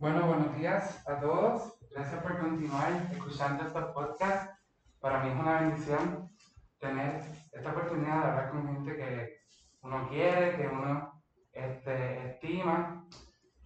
[0.00, 1.78] Bueno, buenos días a todos.
[1.90, 4.58] Gracias por continuar escuchando estos podcasts.
[4.98, 6.34] Para mí es una bendición
[6.78, 7.20] tener
[7.52, 9.40] esta oportunidad de hablar con gente que
[9.82, 13.04] uno quiere, que uno este, estima.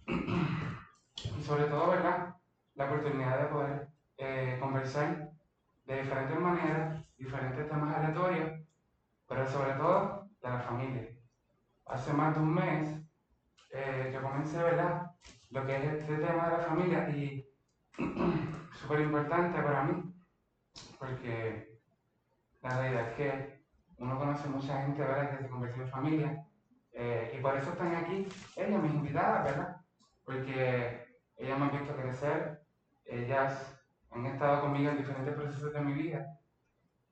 [0.07, 2.35] y sobre todo, ¿verdad?
[2.73, 5.29] La oportunidad de poder eh, conversar
[5.85, 8.51] de diferentes maneras, diferentes temas aleatorios,
[9.25, 11.17] pero sobre todo de la familia.
[11.85, 12.89] Hace más de un mes
[13.71, 15.04] eh, yo comencé, ¿verdad?
[15.49, 17.47] Lo que es este tema de la familia y
[18.81, 20.13] súper importante para mí,
[20.99, 21.79] porque
[22.61, 23.65] la realidad es que
[23.97, 26.45] uno conoce mucha gente, ¿verdad?, que se convirtió en familia.
[26.91, 29.81] Eh, y por eso están aquí ellas, mis invitadas, ¿verdad?
[30.23, 31.05] Porque
[31.37, 32.65] ellas me han visto crecer,
[33.05, 36.39] ellas han estado conmigo en diferentes procesos de mi vida.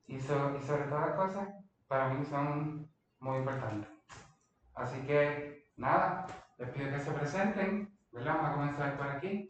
[0.06, 1.48] Y, y sobre todas las cosas,
[1.86, 3.90] para mí son muy importantes.
[4.74, 6.26] Así que, nada,
[6.58, 8.36] les pido que se presenten, ¿verdad?
[8.36, 9.48] Vamos a comenzar por aquí.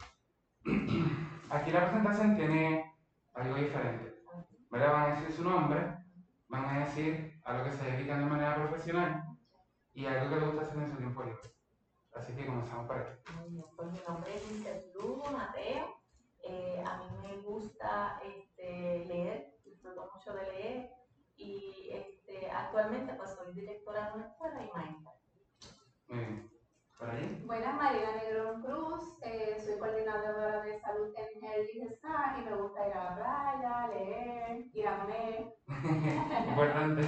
[1.51, 2.95] Aquí la presentación tiene
[3.35, 4.15] algo diferente.
[4.71, 4.93] ¿verdad?
[4.93, 5.99] Van a decir su nombre,
[6.49, 9.23] van a decir a lo que se dedican de manera profesional
[9.93, 11.51] y algo que les gusta hacer en su tiempo libre.
[12.15, 13.21] Así que comenzamos por aquí.
[13.77, 16.01] Pues mi nombre es Lizeth Lugo Mateo.
[16.43, 20.91] Eh, a mí me gusta este, leer, disfruto mucho de leer
[21.37, 25.13] y este, actualmente pues soy directora de una escuela y maestra.
[26.09, 26.54] Muy bien.
[27.05, 27.43] ¿Por ahí?
[27.45, 32.89] Buenas, Marina Negrón Cruz, eh, soy coordinadora de salud en el IGESA y me gusta
[32.89, 35.55] ir a la playa, leer, ir a comer.
[36.49, 37.03] importante.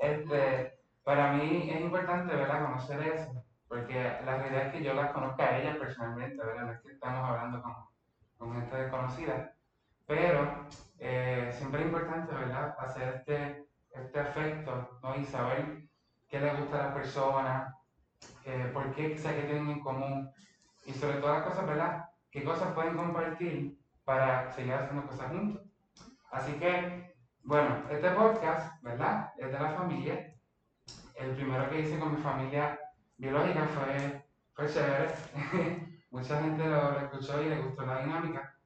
[0.00, 5.12] este, para mí es importante, ¿verdad?, conocer eso, porque la realidad es que yo las
[5.12, 6.64] conozco a ellas personalmente, ¿verdad?
[6.64, 7.74] No es que estamos hablando con,
[8.38, 9.54] con gente desconocida,
[10.08, 10.66] pero
[10.98, 15.14] eh, siempre es importante, ¿verdad?, hacer este, este afecto, ¿no?
[15.14, 15.84] Y saber
[16.28, 17.79] qué le gusta a las personas,
[18.44, 20.30] eh, por qué sé que tienen en común
[20.86, 22.04] y sobre todas las cosas, ¿verdad?
[22.30, 25.62] ¿Qué cosas pueden compartir para seguir haciendo cosas juntos?
[26.30, 27.14] Así que,
[27.44, 29.32] bueno, este podcast, ¿verdad?
[29.36, 30.34] Es de la familia.
[31.14, 32.78] El primero que hice con mi familia
[33.18, 35.14] biológica fue, fue chévere.
[36.10, 38.56] Mucha gente lo, lo escuchó y le gustó la dinámica.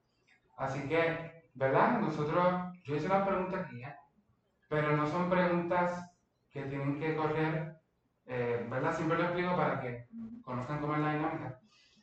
[0.56, 2.00] Así que, ¿verdad?
[2.00, 2.54] Nosotros,
[2.84, 3.94] yo hice una pregunta aquí, ¿eh?
[4.69, 6.10] pero no son preguntas
[6.50, 7.74] que tienen que correr
[8.27, 8.95] eh, ¿verdad?
[8.95, 10.07] Siempre lo explico para que
[10.43, 11.59] conozcan cómo es la dinámica.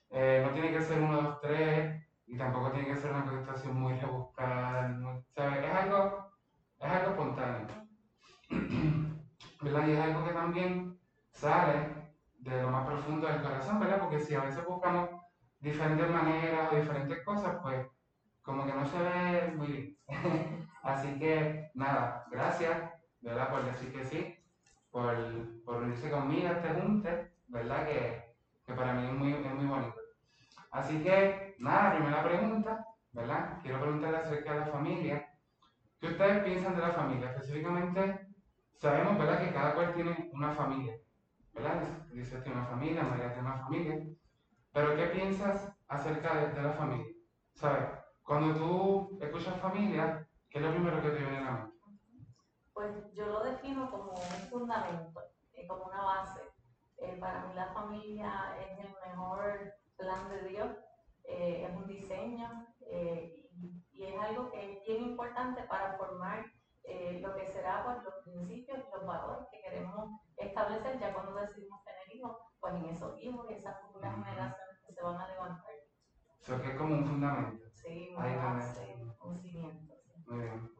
[0.09, 3.75] Eh, no tiene que ser uno, dos, tres, y tampoco tiene que ser una contestación
[3.75, 4.95] muy rebuscada,
[5.35, 5.65] ¿sabes?
[5.65, 6.31] Es algo,
[6.79, 7.67] es algo espontáneo.
[9.61, 9.87] ¿verdad?
[9.87, 10.97] Y es algo que también
[11.31, 13.99] sale de lo más profundo del corazón, ¿verdad?
[13.99, 15.09] Porque si a veces buscamos
[15.59, 17.85] diferentes maneras o diferentes cosas, pues
[18.41, 19.97] como que no se ve muy bien.
[20.83, 23.49] Así que nada, gracias, ¿verdad?
[23.51, 24.40] Por decir que sí
[24.91, 27.87] por, por unirse conmigo a este junte, ¿verdad?
[27.87, 28.35] Que,
[28.65, 29.95] que para mí es muy, es muy bonito.
[30.71, 33.59] Así que, nada, primera pregunta, ¿verdad?
[33.61, 35.27] Quiero preguntarle acerca de la familia.
[35.99, 37.31] ¿Qué ustedes piensan de la familia?
[37.31, 38.27] Específicamente,
[38.77, 39.39] sabemos, ¿verdad?
[39.39, 40.95] Que cada cual tiene una familia,
[41.53, 42.07] ¿verdad?
[42.11, 43.95] Dice tiene una familia, María tiene una familia.
[44.73, 47.13] Pero ¿qué piensas acerca de, de la familia?
[47.53, 47.89] ¿Sabes?
[48.23, 51.77] Cuando tú escuchas familia, ¿qué es lo primero que te viene a la mente?
[52.81, 55.21] Pues yo lo defino como un fundamento,
[55.53, 56.41] eh, como una base.
[56.97, 60.67] Eh, para mí la familia es el mejor plan de Dios,
[61.25, 66.43] eh, es un diseño y, y, es algo que es bien importante para formar
[67.21, 71.83] lo que será pues, los principios y los valores que queremos establecer ya cuando decidimos
[71.83, 75.71] tener hijos, pues en esos hijos y esas futuras generaciones que se van a levantar.
[76.39, 77.63] Eso que es como un fundamento.
[77.75, 79.93] Sí, una base, un cimiento.
[80.25, 80.71] Muy bien.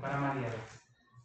[0.00, 0.50] Para María.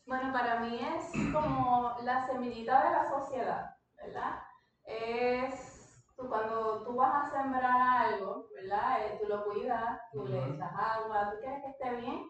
[0.07, 4.39] Bueno, para mí es como la semillita de la sociedad, ¿verdad?
[4.83, 9.03] Es tú, cuando tú vas a sembrar algo, ¿verdad?
[9.03, 12.23] Eh, tú lo cuidas, tú le echas agua, tú quieres que esté bien.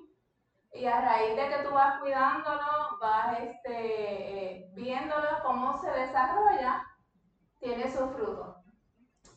[0.71, 6.85] Y a raíz de que tú vas cuidándolo, vas este, eh, viéndolo cómo se desarrolla,
[7.59, 8.63] tiene su fruto.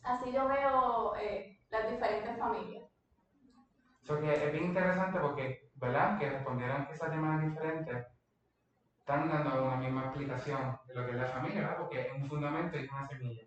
[0.03, 2.83] Así yo veo eh, las diferentes familias.
[4.03, 6.19] Eso que es bien interesante porque, ¿verdad?
[6.19, 8.07] Que respondieron quizás de manera diferente
[8.99, 11.77] están dando una misma explicación de lo que es la familia, ¿verdad?
[11.79, 13.43] Porque es un fundamento y una semilla.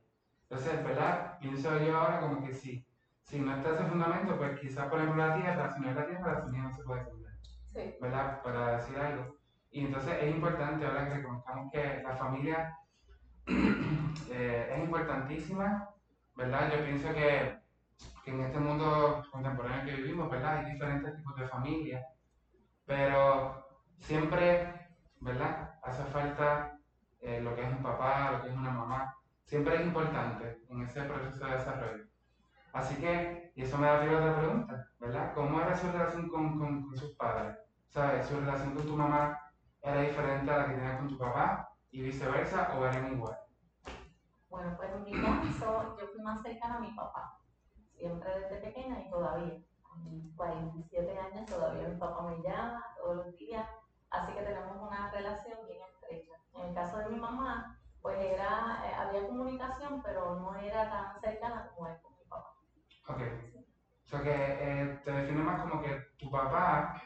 [0.49, 1.39] Entonces, ¿verdad?
[1.39, 2.85] Pienso yo ahora como que sí.
[3.23, 6.07] Si no está ese fundamento, pues quizás, por ejemplo, la tierra, si no es la
[6.07, 7.22] tierra, la semilla no se puede sembrar.
[7.75, 7.95] Sí.
[8.01, 8.43] ¿Verdad?
[8.43, 9.37] Para decir algo.
[9.71, 11.09] Y entonces es importante, ¿verdad?
[11.09, 12.77] Que reconozcamos que la familia
[14.31, 15.89] eh, es importantísima,
[16.37, 16.73] ¿verdad?
[16.73, 17.59] Yo pienso que,
[18.25, 20.59] que en este mundo contemporáneo que vivimos, ¿verdad?
[20.59, 22.07] Hay diferentes tipos de familia,
[22.85, 23.67] pero
[23.99, 24.83] siempre
[25.23, 25.75] ¿verdad?
[25.83, 26.79] Hace falta
[27.21, 29.17] eh, lo que es un papá, lo que es una mamá.
[29.45, 32.05] Siempre es importante en ese proceso de desarrollo.
[32.73, 35.33] Así que, y eso me da pie a otra pregunta, ¿verdad?
[35.35, 37.57] ¿Cómo era su relación con, con, con sus padres?
[37.93, 38.27] ¿Sabes?
[38.27, 39.39] ¿Su relación con tu mamá
[39.83, 43.37] era diferente a la que tenías con tu papá y viceversa o eran igual?
[44.49, 47.39] Bueno, pues en mi caso, yo fui más cercana a mi papá,
[47.95, 49.59] siempre desde pequeña y todavía.
[49.93, 53.69] A mis 47 años todavía mi papá me llama todos los días,
[54.09, 56.33] así que tenemos una relación bien estrecha.
[56.55, 61.21] En el caso de mi mamá, pues era, eh, había comunicación, pero no era tan
[61.21, 62.55] cercana como es con mi papá.
[63.09, 63.21] Ok.
[64.07, 66.99] O sea que eh, te define más como que tu papá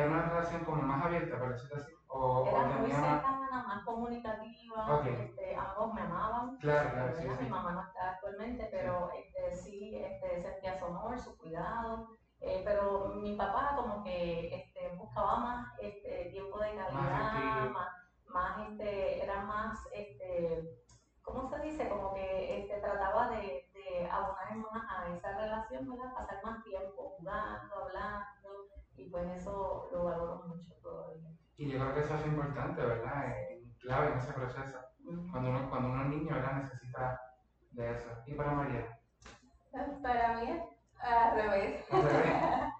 [0.00, 1.92] era una relación como más abierta, por decirlo así.
[2.08, 5.06] O, o Era muy cercana, más comunicativa, Ok.
[5.06, 6.56] este, ambos me amaban.
[6.58, 7.44] Claro, claro, sí, sí.
[7.44, 12.04] Mi mamá no está actualmente, pero este, sí este, sentía su amor, su cuidado.
[12.40, 16.05] eh, pero mi papá como que este, buscaba más este,
[32.56, 33.28] importante, ¿verdad?
[33.28, 34.78] Eh, clave en ese proceso.
[35.04, 35.30] Ujú.
[35.30, 36.52] Cuando uno, cuando uno es niño, ¿verdad?
[36.62, 37.20] Necesita
[37.72, 38.08] de eso.
[38.26, 38.98] Y para María,
[40.02, 40.62] Para mí es
[41.02, 41.84] al revés.
[41.92, 42.72] al revés.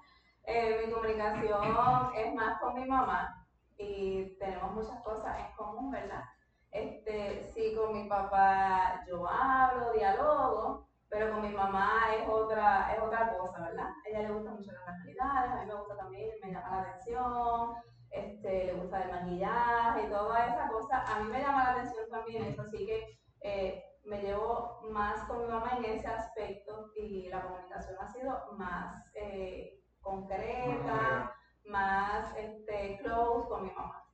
[0.48, 3.44] Eh, mi comunicación es más con mi mamá
[3.78, 6.22] y tenemos muchas cosas en común, ¿verdad?
[6.70, 13.02] Este, sí, con mi papá yo hablo, dialogo, pero con mi mamá es otra, es
[13.02, 13.86] otra cosa, ¿verdad?
[13.86, 16.80] A ella le gustan mucho las manualidades, a mí me gusta también, me llama la
[16.82, 17.74] atención,
[18.10, 21.02] este, le gusta el maquillaje y toda esa cosa.
[21.02, 25.42] A mí me llama la atención también eso, así que eh, me llevo más con
[25.42, 32.98] mi mamá en ese aspecto y la comunicación ha sido más eh, concreta, más este,
[33.02, 34.04] close con mi mamá.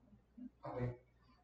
[0.63, 0.79] Ok.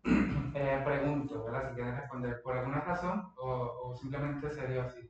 [0.55, 1.69] Eh, pregunto, ¿verdad?
[1.69, 5.09] Si quieres responder, ¿por alguna razón o, o simplemente se dio así?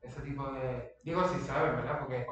[0.00, 0.94] Ese tipo de...
[1.02, 1.98] Digo si sabes, ¿verdad?
[1.98, 2.24] Porque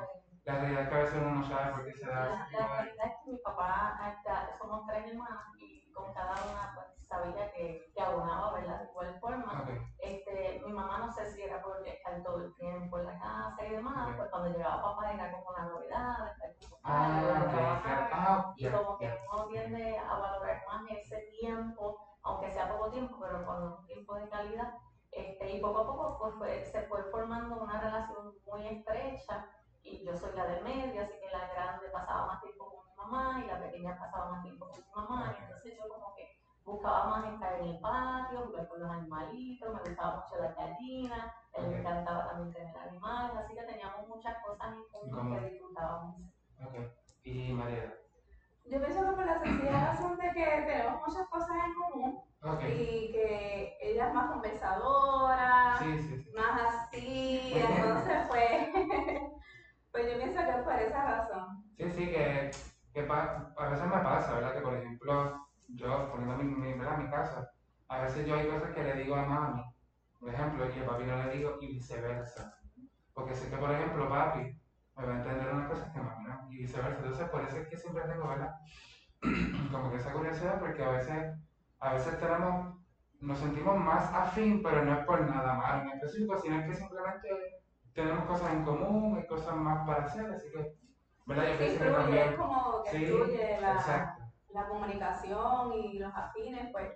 [0.46, 2.66] la realidad es que a veces uno no sabe por qué se da La, la
[2.68, 7.50] realidad es que mi papá, hasta- somos tres hermanas y con cada una pues, sabía
[7.52, 8.78] que, que abonaba, ¿verdad?
[8.80, 9.64] De igual forma.
[9.98, 13.66] Este, mi mamá no sé si era por estar todo el tiempo en la casa
[13.66, 17.44] y demás, pues cuando llegaba papá era como una novedad, estar con papá, Ah, luego
[17.44, 18.08] ok, trabajar.
[18.12, 23.18] Ah, y como que uno tiende a valorar más ese tiempo, aunque sea poco tiempo,
[23.20, 24.72] pero cuando es un tiempo de calidad,
[25.10, 29.48] este, y poco a poco pues, fue- se fue formando una relación muy estrecha,
[29.86, 32.94] y yo soy la del medio, así que la grande pasaba más tiempo con mi
[32.96, 36.36] mamá y la pequeña pasaba más tiempo con mi mamá, y entonces yo como que
[36.64, 41.32] buscaba más estar en el patio, jugar con los animalitos, me gustaba mucho la gallina,
[41.52, 41.80] él le Ok.
[41.80, 46.16] encantaba también tener animales, así que teníamos muchas cosas en común que disfrutábamos.
[47.22, 47.92] Y María.
[48.64, 52.22] Yo pienso que por la sencilla razón de que tenemos muchas cosas en común
[52.68, 56.30] y que ella es más conversadora, Sí, sí, sí.
[56.34, 58.68] más así, entonces pues,
[59.96, 61.64] pues yo pienso que es por esa razón.
[61.78, 62.50] Sí, sí, que,
[62.92, 64.52] que pa- a veces me pasa, ¿verdad?
[64.54, 67.48] Que por ejemplo, yo poniendo mi, mi, mi casa,
[67.88, 69.62] a veces yo hay cosas que le digo a mami,
[70.20, 72.52] por ejemplo, y a papi no le digo, y viceversa.
[73.14, 74.60] Porque sé que, por ejemplo, papi
[74.96, 76.98] me va a entender unas cosas que mami no, y viceversa.
[76.98, 78.50] Entonces, por eso es que siempre tengo, ¿verdad?
[79.72, 81.32] Como que esa curiosidad, porque a veces,
[81.80, 82.76] a veces tenemos,
[83.20, 86.74] nos sentimos más afín, pero no es por nada malo en específico, sino es que
[86.74, 87.28] simplemente
[87.96, 90.76] tenemos cosas en común, hay cosas más para hacer, así que,
[91.26, 91.44] ¿verdad?
[91.52, 92.36] Yo pienso que fluye, es también.
[92.36, 94.16] como que Sí, fluye la,
[94.50, 96.92] la comunicación y los afines, pues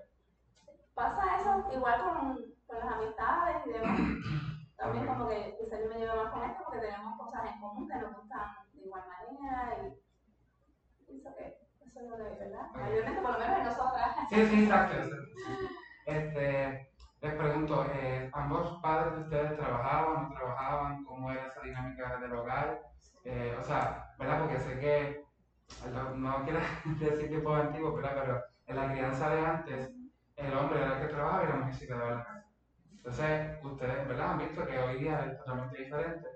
[0.94, 2.36] pasa eso igual con,
[2.66, 3.98] con las amistades y demás.
[4.76, 7.86] También como que quizá yo me llevo más con esto porque tenemos cosas en común
[7.88, 11.54] que nos gustan de igual manera y pienso que
[11.86, 12.66] eso es lo de verdad.
[12.74, 12.80] Ok.
[12.80, 14.16] Mayormente por lo menos en nosotras.
[14.30, 14.96] Sí, sí, exacto.
[16.06, 16.89] Este,
[17.20, 21.04] les pregunto, eh, ¿ambos padres de ustedes trabajaban, no trabajaban?
[21.04, 22.80] ¿Cómo era esa dinámica del hogar?
[23.24, 24.40] Eh, o sea, ¿verdad?
[24.40, 25.24] Porque sé que,
[25.90, 26.60] no- quiero
[27.00, 28.14] decir tiempo antiguo, ¿verdad?
[28.14, 29.90] Pero en la crianza de antes,
[30.36, 32.44] el hombre era el que trabajaba y la mujer se quedaba en la casa.
[32.96, 34.30] Entonces, ustedes, ¿verdad?
[34.32, 36.28] Han visto que hoy día es totalmente diferente.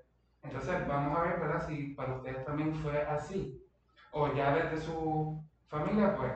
[0.42, 1.66] Entonces, vamos a ver, ¿verdad?
[1.66, 3.60] Si para ustedes también fue así.
[4.12, 6.32] O ya desde su familia, pues,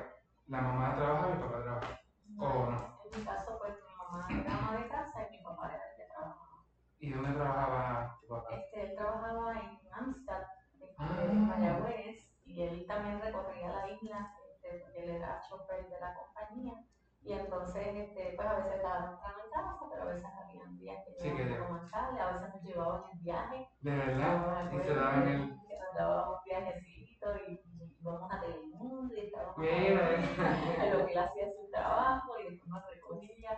[0.47, 2.01] la mamá trabajaba y el papá trabajaba.
[2.39, 2.99] ¿O no?
[3.13, 3.75] En mi caso, pues
[4.11, 6.65] mamá era ama de casa y mi papá era el que trabajaba.
[7.01, 8.49] ¿Y dónde trabajaba tu papá?
[8.55, 10.49] Este, él trabajaba en Amsterdam,
[10.81, 11.23] este, Ah.
[11.23, 16.15] en Mayagüez, y él también recorría la isla, este, porque él era chofer de la
[16.15, 16.75] compañía.
[17.21, 21.05] Y entonces, este, pues a veces estaba temprano en casa, pero a veces habían días
[21.05, 23.69] que Sí, que poco más tarde, a veces nos llevaban en viaje.
[23.81, 24.73] ¿De verdad?
[24.73, 25.61] Y se daban el...
[25.69, 27.61] Que nos dábamos un viajecito y,
[28.01, 29.69] íbamos a Telemundo y estábamos Mira,
[30.85, 33.51] en lo que él hacía su trabajo y después nos recogía.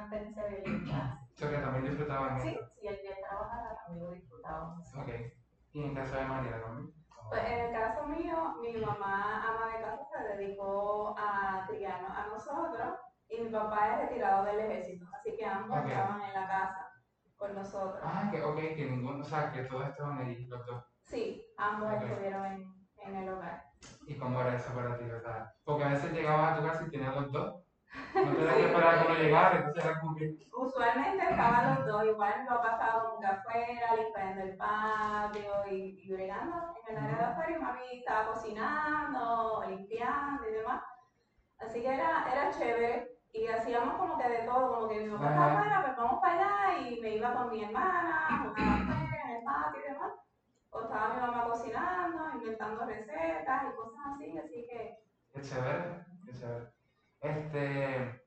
[0.00, 1.18] Una experiencia bien linda.
[1.36, 4.94] Yo que también disfrutaban Sí, si el día trabajara también lo disfrutábamos.
[4.96, 5.08] Ok.
[5.72, 6.92] ¿Y en caso de María también?
[7.28, 12.26] Pues en el caso mío, mi mamá ama de casa se dedicó a criarnos a
[12.26, 15.86] nosotros y mi papá es retirado del ejército, así que ambos Ok.
[15.86, 16.88] estaban en la casa
[17.36, 18.00] con nosotros.
[18.02, 20.82] Ah, que, ok, que ninguno, o sea, que todos estaban ahí, los dos.
[21.04, 22.02] Sí, ambos Ok.
[22.02, 22.64] estuvieron en,
[23.04, 23.62] en el hogar.
[24.06, 25.04] ¿Y cómo era eso para ti?
[25.04, 27.54] O sea, porque a veces llegabas a tu casa y tenías los dos.
[28.14, 30.36] No tenías que esperar que uno llegara, entonces era como que.
[30.52, 36.12] Usualmente estaban los dos, igual papá estaba como que afuera, limpiando el patio y, y
[36.12, 40.82] bregando en el área de afuera y mami estaba cocinando, limpiando y demás.
[41.58, 45.28] Así que era, era chévere y hacíamos como que de todo, como que mi papá
[45.30, 49.36] estaba afuera, pues vamos para allá y me iba con mi hermana, jugaba afuera en
[49.36, 50.12] el patio y demás.
[50.70, 55.00] O estaba mi mamá cocinando, inventando recetas y cosas así, así que
[55.32, 56.79] Qué chévere, qué chévere.
[57.20, 58.22] Este.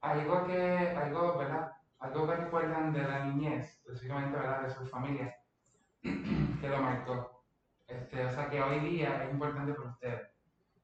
[0.00, 0.96] Algo que.
[0.96, 1.72] Algo, ¿verdad?
[1.98, 4.62] Algo que recuerdan de la niñez, específicamente, ¿verdad?
[4.62, 5.34] De su familia,
[6.02, 7.44] que lo marcó.
[7.86, 10.22] Este, o sea, que hoy día es importante para ustedes.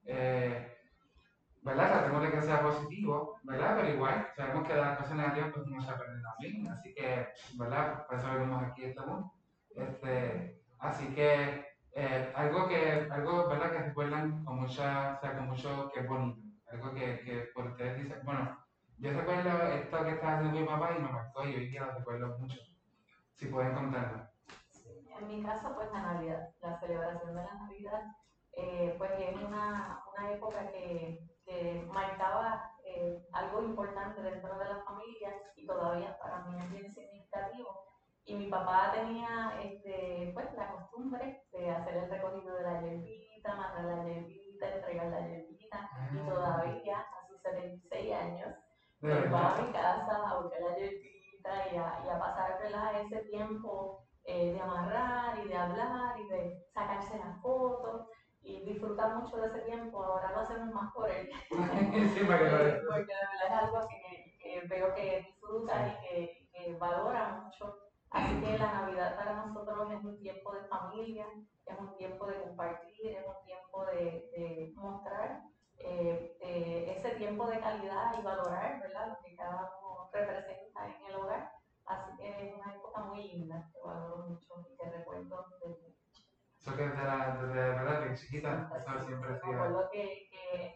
[0.05, 0.79] Eh,
[1.63, 1.93] ¿Verdad?
[1.93, 3.77] Tratemos de que sea positivo, ¿verdad?
[3.77, 6.69] Pero igual, sabemos que las cosas negativas pues uno se aprende también.
[6.69, 8.07] Así que, ¿verdad?
[8.07, 9.33] Por eso venimos aquí este mundo.
[9.77, 11.65] Este, así que,
[11.95, 13.71] eh, algo que, algo, ¿verdad?
[13.71, 16.42] Que recuerdan con mucha, o sea, con mucho que es bonito.
[16.73, 18.57] Algo que, que por ustedes dicen, bueno,
[18.99, 21.99] yo recuerdo esto que estaba haciendo mi papá y me marcó y hoy día lo
[21.99, 22.59] recuerdo mucho.
[23.35, 24.27] Si pueden contarlo.
[25.19, 28.03] En mi caso, pues la Navidad, la celebración de la Navidad,
[28.53, 34.83] eh, pues es una, una época que, que marcaba eh, algo importante dentro de la
[34.85, 37.93] familia y todavía para mí es bien significativo.
[38.25, 43.55] Y mi papá tenía este, pues, la costumbre de hacer el recogido de la hierbita,
[43.57, 45.21] mandar la hierbita, entregar la
[46.13, 48.55] y todavía, a sus 76 años,
[49.01, 53.01] me va a mi casa a buscar la hierbita y a, y a pasar ¿verdad?
[53.01, 58.07] ese tiempo eh, de amarrar y de hablar y de sacarse las fotos
[58.41, 60.05] y disfrutar mucho de ese tiempo.
[60.05, 63.53] Ahora lo hacemos más por él, sí, para que lo eh, porque de verdad es
[63.53, 67.77] algo que, que veo que disfruta y que, que valora mucho.
[68.11, 71.27] Así que la Navidad para nosotros es un tiempo de familia,
[71.67, 75.41] es un tiempo de compartir, es un tiempo de, de mostrar
[75.85, 79.09] eh, eh, ese tiempo de calidad y valorar ¿verdad?
[79.09, 81.51] lo que cada uno representa en el hogar.
[81.87, 85.95] Así que es una época muy linda que valoro mucho y que recuerdo desde
[86.59, 88.01] Eso que desde, la, desde ¿verdad?
[88.01, 89.55] de chiquita, eso siempre ha me sido.
[89.55, 90.71] acuerdo que, que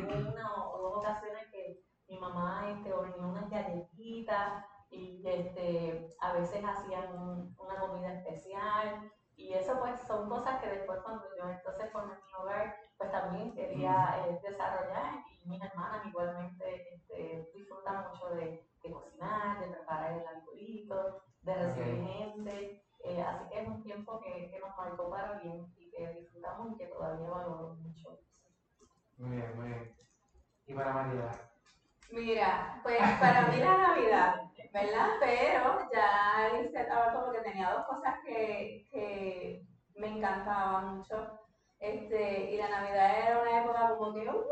[0.00, 1.76] hubo una o dos ocasiones que
[2.08, 9.10] mi mamá este, horneó unas galletitas y este, a veces hacían un- una comida especial.
[9.38, 13.54] Y eso pues son cosas que después cuando yo entonces formé mi hogar, pues también
[13.54, 20.12] quería eh, desarrollar y mis hermanas igualmente este, disfrutan mucho de, de cocinar, de preparar
[20.14, 22.82] el alcoholito, de recibir gente.
[23.04, 26.72] Eh, así que es un tiempo que, que nos marcó para bien y que disfrutamos
[26.72, 28.18] y que todavía valoro mucho.
[29.18, 29.96] Muy bien, muy bien.
[30.66, 31.30] Y para María.
[32.10, 35.08] Mira, pues para mí la Navidad, ¿verdad?
[35.20, 39.62] Pero ya Alicia estaba como que tenía dos cosas que, que
[39.96, 41.38] me encantaban mucho.
[41.80, 44.44] Este, y la Navidad era una época como que, ¡wow!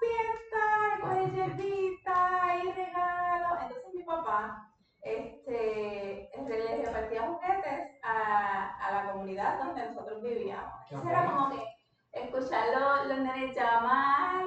[0.00, 3.58] Fiesta, coger hierbita y regalos.
[3.62, 4.68] Entonces mi papá
[5.02, 10.72] este, le repartía juguetes a, a la comunidad donde nosotros vivíamos.
[10.90, 11.64] Entonces era como que
[12.12, 12.66] escuchar
[13.06, 14.44] los, nenes llamar,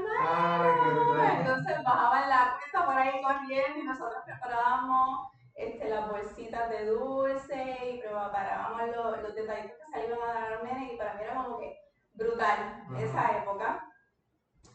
[1.40, 7.78] entonces bajaban la cuesta por ahí corriendo y nosotros preparábamos este, las bolsitas de dulce
[7.90, 11.44] y preparábamos los, los detallitos que iban a dar los nenes y para mí era
[11.44, 11.78] como que
[12.14, 13.90] brutal esa época.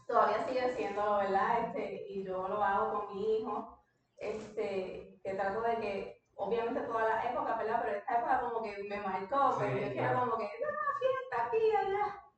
[0.07, 1.61] Todavía sigue siendo, ¿verdad?
[1.67, 3.79] Este, y yo lo hago con mi hijo,
[4.17, 7.81] este, que trato de que, obviamente todas las épocas, ¿verdad?
[7.83, 10.21] Pero esta época como que me marcó, Sí, yo quiero claro.
[10.21, 12.30] como que, ¡ah, fiesta aquí, allá!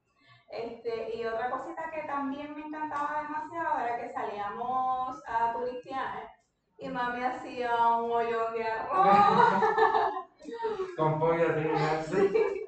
[0.52, 6.30] Este, y otra cosita que también me encantaba demasiado era que salíamos a turistear
[6.76, 9.06] y mami hacía un hoyón de arroz.
[10.98, 12.58] Con pollo así.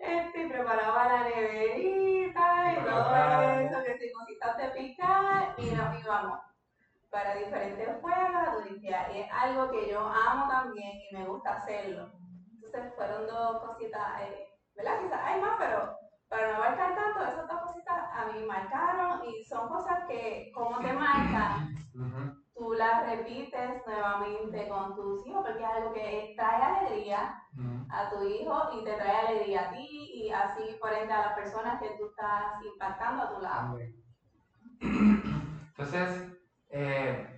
[0.00, 6.38] Este, preparaba la neverita y todo eso, que si cositas de picar y nos íbamos
[7.10, 9.14] para diferentes pueblos a turistear.
[9.14, 12.10] Y es algo que yo amo también y me gusta hacerlo.
[12.54, 14.98] Entonces fueron dos cositas, eh, ¿verdad?
[15.02, 19.42] Quizás hay más, pero para no abarcar tanto, esas dos cositas a mí marcaron y
[19.44, 21.74] son cosas que, como te marcan,
[22.54, 27.42] tú las repites nuevamente con tus hijos porque es algo que trae alegría
[27.90, 31.32] a tu hijo y te trae alegría a ti y así por ende a las
[31.34, 33.76] personas que tú estás impactando a tu lado.
[33.76, 33.94] Bien.
[35.68, 36.32] Entonces,
[36.70, 37.36] eh,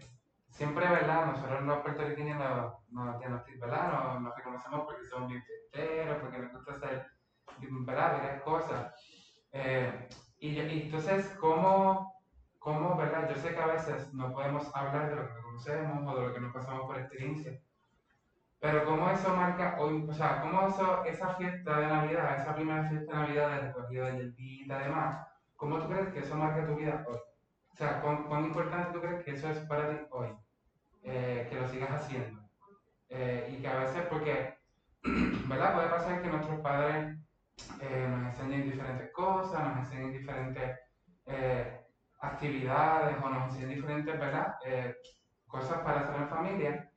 [0.48, 1.26] siempre, ¿verdad?
[1.26, 3.20] Nosotros los puertorriqueños nos, nos,
[3.60, 3.92] ¿verdad?
[3.92, 7.06] Nos, nos, reconocemos porque somos bien fiesteros, porque nos gusta hacer,
[7.70, 8.92] Varias cosas.
[9.52, 12.14] Eh, y, y, entonces, ¿cómo,
[12.58, 13.28] ¿cómo, verdad?
[13.28, 16.34] Yo sé que a veces no podemos hablar de lo que conocemos o de lo
[16.34, 17.60] que nos pasamos por experiencia,
[18.60, 22.88] pero ¿cómo eso marca hoy, o sea, cómo eso, esa fiesta de Navidad, esa primera
[22.88, 25.26] fiesta de Navidad de recogida de hierbita y demás,
[25.56, 27.18] ¿cómo tú crees que eso marca tu vida hoy?
[27.72, 30.28] O sea, ¿cuán, cuán importante tú crees que eso es para ti hoy?
[31.02, 32.42] Eh, que lo sigas haciendo.
[33.08, 34.58] Eh, y que a veces, porque,
[35.48, 35.74] ¿verdad?
[35.74, 37.16] Puede pasar que nuestros padres
[37.80, 40.78] eh, nos enseñen diferentes cosas, nos enseñen diferentes
[42.20, 44.56] actividades o nos enseñen diferentes, ¿verdad?
[45.46, 46.92] cosas para hacer en familia,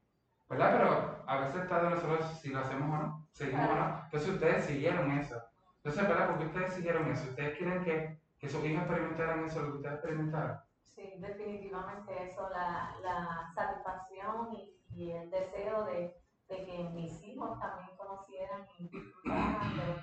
[0.50, 0.72] ¿verdad?
[0.78, 4.02] Pero a veces está de nosotros si lo hacemos o no, seguimos o no.
[4.06, 5.42] Entonces ustedes siguieron eso.
[5.78, 6.30] Entonces, ¿verdad?
[6.30, 7.30] Porque ustedes siguieron eso.
[7.30, 10.58] Ustedes quieren que, que sus hijos experimentaran eso, lo que ustedes experimentaron.
[10.86, 16.16] Sí, definitivamente eso, la, la satisfacción y, y, el deseo de,
[16.48, 19.94] de, que mis hijos también conocieran y disfrutaran de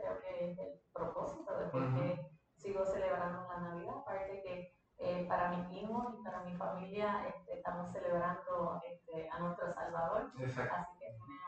[0.00, 5.26] creo que es el propósito de por qué sigo celebrando la Navidad, aparte que eh,
[5.28, 10.98] para mis hijos y para mi familia este, estamos celebrando este, a nuestro Salvador, así
[10.98, 11.40] que tiene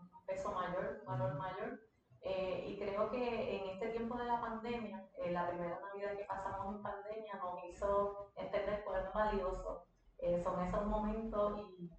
[0.00, 1.80] un peso mayor, un valor mayor.
[2.22, 6.24] Eh, y creo que en este tiempo de la pandemia, eh, la primera Navidad que
[6.24, 9.86] pasamos en pandemia nos hizo entender cuán valioso
[10.18, 11.90] eh, son esos momentos y,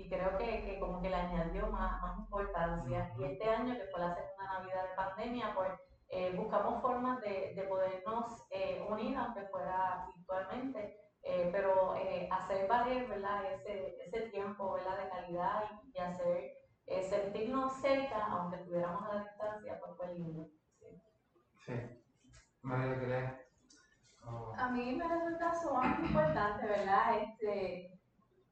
[0.00, 3.12] y creo que, que, como que le añadió más, más importancia.
[3.18, 5.70] Y este año, que fue la segunda Navidad de pandemia, pues
[6.36, 8.24] buscamos formas de, de podernos
[8.88, 10.96] unir, aunque fuera virtualmente,
[11.52, 11.94] pero
[12.30, 13.44] hacer valer ¿verdad?
[13.52, 14.98] Ese, ese tiempo ¿verdad?
[15.04, 16.50] de calidad y, y hacer
[16.90, 20.48] eh, sentirnos cerca, aunque estuviéramos a la distancia, pues fue lindo.
[20.80, 20.86] Sí.
[21.64, 21.72] sí.
[22.62, 23.40] María,
[24.26, 24.52] oh.
[24.58, 27.18] A mí me resulta sumamente importante, ¿verdad?
[27.18, 28.00] Este,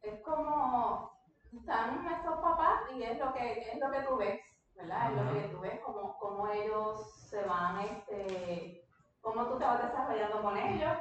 [0.03, 1.11] es como
[1.53, 4.41] están nuestros papás y es lo que, es lo que tú ves,
[4.75, 5.11] ¿verdad?
[5.11, 8.85] Es lo que tú ves, como, como ellos se van, este,
[9.21, 10.99] cómo tú te vas desarrollando con ellos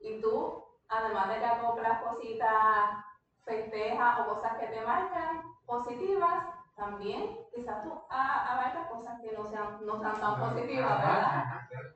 [0.00, 3.04] y tú, además de que acoplas cositas,
[3.44, 6.44] festejas o cosas que te marcan positivas,
[6.76, 11.44] también quizás tú abarcas cosas que no sean no sean tan positivas, ¿verdad?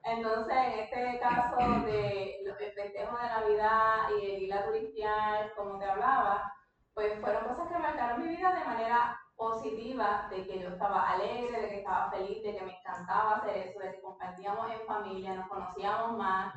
[0.05, 5.79] Entonces, en este caso de el festejo de Navidad y el ir a turistear, como
[5.79, 6.54] te hablaba,
[6.95, 11.61] pues fueron cosas que marcaron mi vida de manera positiva, de que yo estaba alegre,
[11.63, 15.35] de que estaba feliz, de que me encantaba hacer eso, de que compartíamos en familia,
[15.35, 16.55] nos conocíamos más,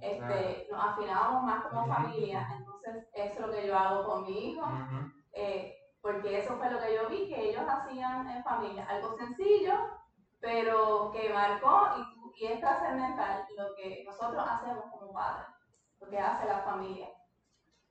[0.00, 4.52] este, nos afinábamos más como familia, entonces eso es lo que yo hago con mi
[4.52, 4.64] hijo.
[5.32, 9.74] eh, porque eso fue lo que yo vi que ellos hacían en familia, algo sencillo,
[10.40, 15.46] pero que marcó y, y es trascendental lo que nosotros hacemos como padres,
[16.00, 17.08] lo que hace la familia.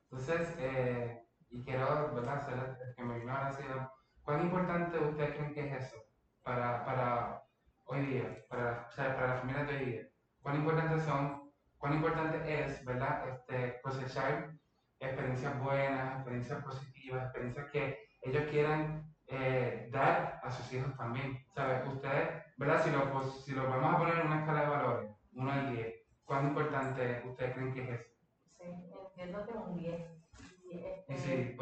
[0.10, 2.78] Entonces, eh, y quiero ¿verdad?
[2.96, 3.92] que me vino ahora
[4.24, 5.98] ¿cuán importante ustedes creen que es eso
[6.44, 7.42] para, para
[7.86, 10.02] hoy día, para, o sea, para la familia de hoy día?
[10.42, 13.28] ¿Cuán importante son, cuán importante es, ¿verdad?
[13.28, 14.52] Este, cosechar
[15.00, 21.40] experiencias buenas, experiencias positivas, experiencias que ellos quieran eh, dar a sus hijos también.
[21.56, 21.88] ¿Sabes?
[21.88, 22.84] Ustedes, ¿verdad?
[22.84, 25.76] Si lo, pues, si lo vamos a poner en una escala de valores, 1 al
[25.76, 28.10] 10, ¿cuán importante ustedes creen que es eso?
[28.58, 30.29] Sí, entiendo que un 10.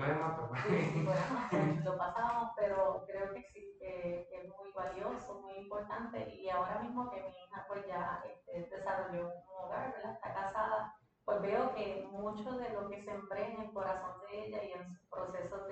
[0.07, 6.35] Podemos lo pasamos, pero creo que es muy valioso, muy importante.
[6.35, 9.93] Y ahora mismo que mi hija pues ya este, desarrolló un hogar.
[9.97, 10.93] Está casada
[11.27, 14.87] pues veo que mucho de lo que sembré en el corazón de ella y en
[14.87, 15.66] sus procesos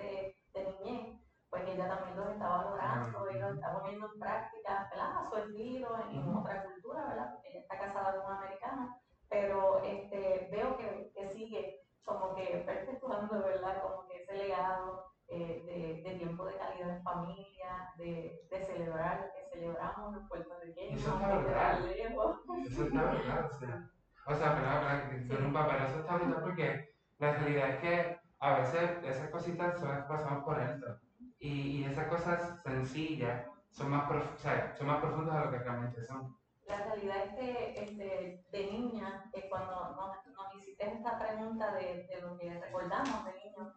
[22.96, 23.90] Está verdad, o sea.
[24.28, 28.20] O sea, pero para que interrumpa, pero eso está bonito porque la realidad es que
[28.40, 31.00] a veces esas cositas son las que pasamos por alto.
[31.40, 35.60] Y, y esas cosas sencillas son más, o sea, son más profundas de lo que
[35.60, 36.36] realmente son.
[36.66, 42.08] La realidad es que este, de niña, que cuando nos, nos hiciste esta pregunta de,
[42.08, 43.74] de, lo que recordamos de niño,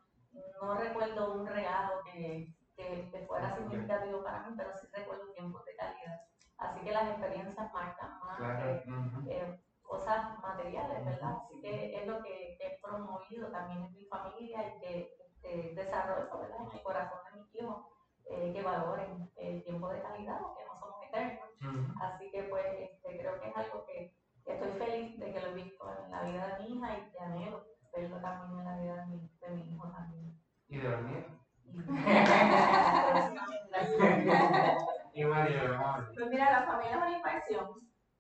[0.63, 5.65] no recuerdo un regalo que, que, que fuera significativo para mí, pero sí recuerdo tiempos
[5.67, 6.21] de calidad.
[6.59, 8.37] Así que las experiencias marcan más.
[8.37, 8.83] Claro.
[9.29, 11.39] eh, cosas materiales, ¿verdad?
[11.45, 16.39] Así que es lo que he promovido también en mi familia y que este, desarrollo,
[16.39, 16.59] ¿verdad?
[16.71, 17.87] En el corazón de mis hijos,
[18.27, 21.49] eh, que valoren el tiempo de calidad, porque no somos eternos.
[22.03, 25.47] Así que pues este, creo que es algo que, que, estoy feliz de que lo
[25.49, 27.65] he visto en la vida de mi hija y que anhelo
[27.97, 30.39] verlo también en la vida de mi, de mi hijo también.
[30.69, 31.01] y de los
[36.15, 37.69] Pues mira, la familia es una inversión,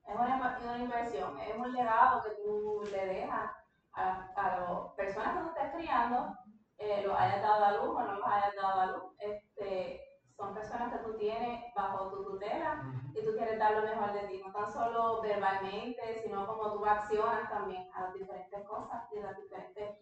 [0.06, 3.50] es una, una inversión, es un legado que tú le dejas
[3.92, 6.36] a, a las personas que tú estés criando,
[6.78, 9.12] eh, los hayas dado a luz o no los hayas dado a luz.
[9.18, 10.00] Este,
[10.36, 12.80] son personas que tú tienes bajo tu tutela
[13.12, 16.86] y tú quieres dar lo mejor de ti, no tan solo verbalmente, sino como tú
[16.86, 19.98] accionas también a las diferentes cosas y a las diferentes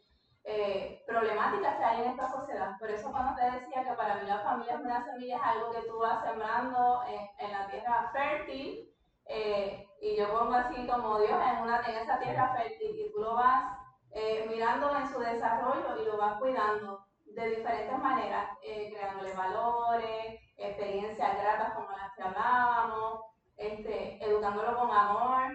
[0.46, 2.78] eh, problemáticas que hay en esta sociedad.
[2.78, 5.70] Por eso cuando te decía que para mí la familia es una semilla, es algo
[5.72, 8.88] que tú vas sembrando en, en la tierra fértil,
[9.26, 13.20] eh, y yo pongo así como Dios en, una, en esa tierra fértil, y tú
[13.20, 13.76] lo vas
[14.12, 20.40] eh, mirando en su desarrollo y lo vas cuidando de diferentes maneras, eh, creándole valores,
[20.56, 23.20] experiencias gratas como las que hablábamos,
[23.56, 25.52] este, educándolo con amor.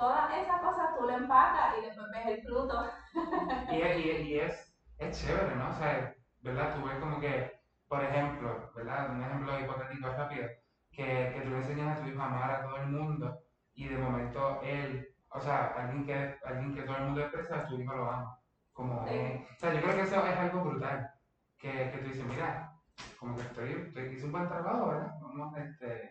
[0.00, 2.82] Todas esas cosas tú le empacas y después ves el fruto
[3.70, 5.68] Y, es- y, es- y es, es chévere, ¿no?
[5.68, 6.74] O sea, ¿verdad?
[6.74, 7.52] Tú ves como que,
[7.86, 9.10] por ejemplo, ¿verdad?
[9.10, 10.46] Un ejemplo hipotético rápido,
[10.90, 13.38] que, que tú le enseñas a tu hijo a amar a todo el mundo
[13.74, 17.78] y de momento él, o sea, alguien que, alguien que todo el mundo expresa, tu
[17.78, 18.38] hijo lo ama.
[18.72, 19.14] Como, Sí.
[19.14, 21.10] eh, o sea, yo creo que eso es algo brutal,
[21.58, 22.72] que, que tú dices, mira,
[23.18, 25.12] como que estoy, estoy hice un buen trabajo, ¿verdad?
[25.20, 26.10] Vamos, este,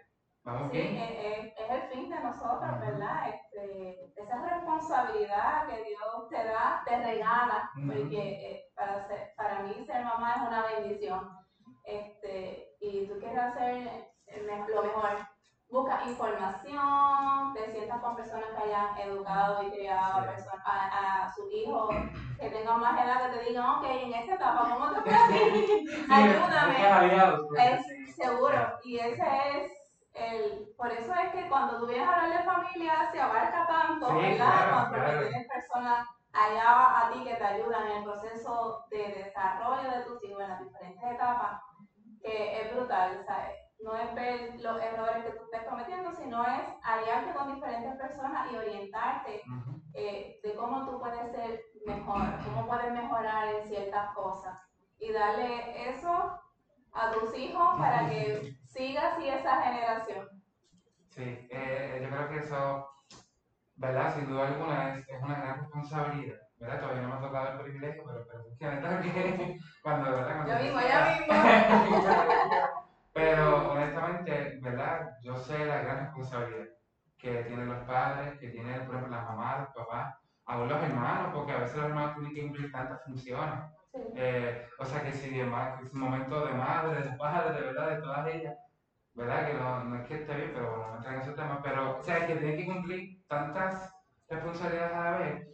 [0.71, 0.97] Sí, bien.
[0.97, 2.79] es, es- es el fin de nosotros.
[2.79, 3.23] ¿verdad?
[3.29, 8.17] Este, esa responsabilidad que Dios te da, te regala, porque
[8.51, 11.29] eh, para, ser- para mí ser mamá es una bendición.
[11.83, 14.07] Este, y tú quieres hacer
[14.67, 15.09] lo mejor.
[15.71, 20.27] Busca información, te sientas con personas que hayan educado y criado Sí.
[20.27, 21.95] personas- a, a sus hijos
[22.39, 25.19] que tengan más edad, que te digan, ok, en esta etapa, ¿cómo te puedes
[26.11, 26.87] Ayúdame.
[26.87, 28.13] aliados, porque Es sí.
[28.13, 29.23] seguro, y ese
[29.57, 29.71] es
[30.19, 34.07] el, por eso es que cuando tú vienes a hablar de familia se abarca tanto,
[34.07, 34.35] Sí, ¿verdad?
[34.37, 35.19] claro, cuando claro.
[35.27, 40.23] tienes personas allá a ti que te ayudan en el proceso de desarrollo de tus
[40.23, 41.61] hijos en las diferentes etapas,
[42.21, 43.55] que es brutal, ¿sabes?
[43.81, 48.51] No es ver los errores que tú estés cometiendo, sino es aliarte con diferentes personas
[48.51, 49.41] y orientarte
[49.93, 54.59] eh, de cómo tú puedes ser mejor, cómo puedes mejorar en ciertas cosas
[54.99, 56.39] y darle eso
[56.93, 60.27] a tus hijos para que siga así esa generación.
[61.09, 62.89] Sí, eh, yo creo que eso,
[63.75, 64.15] ¿verdad?
[64.15, 66.79] Sin duda alguna es, es una gran responsabilidad, ¿verdad?
[66.79, 70.35] Todavía no me ha tocado el privilegio, pero, pero es que cuando, ¿verdad?
[70.35, 72.03] Cuando Ya se mismo, ya mismo.
[73.11, 75.09] Pero honestamente, ¿verdad?
[75.23, 76.67] Yo sé la gran responsabilidad
[77.17, 81.31] que tienen los padres, que tienen, por ejemplo, las mamás, los papás, aún los hermanos,
[81.33, 83.59] porque a veces los hermanos tienen que cumplir tantas funciones.
[83.93, 88.27] Eh, o sea que si es un momento de madre, de padre, verdad, de todas
[88.27, 88.55] ellas,
[89.13, 89.47] ¿verdad?
[89.47, 91.97] Que no, no es que esté bien, pero bueno, no entra en ese tema, pero,
[91.97, 93.91] o sea, que tiene que cumplir tantas
[94.29, 95.47] responsabilidades a la vez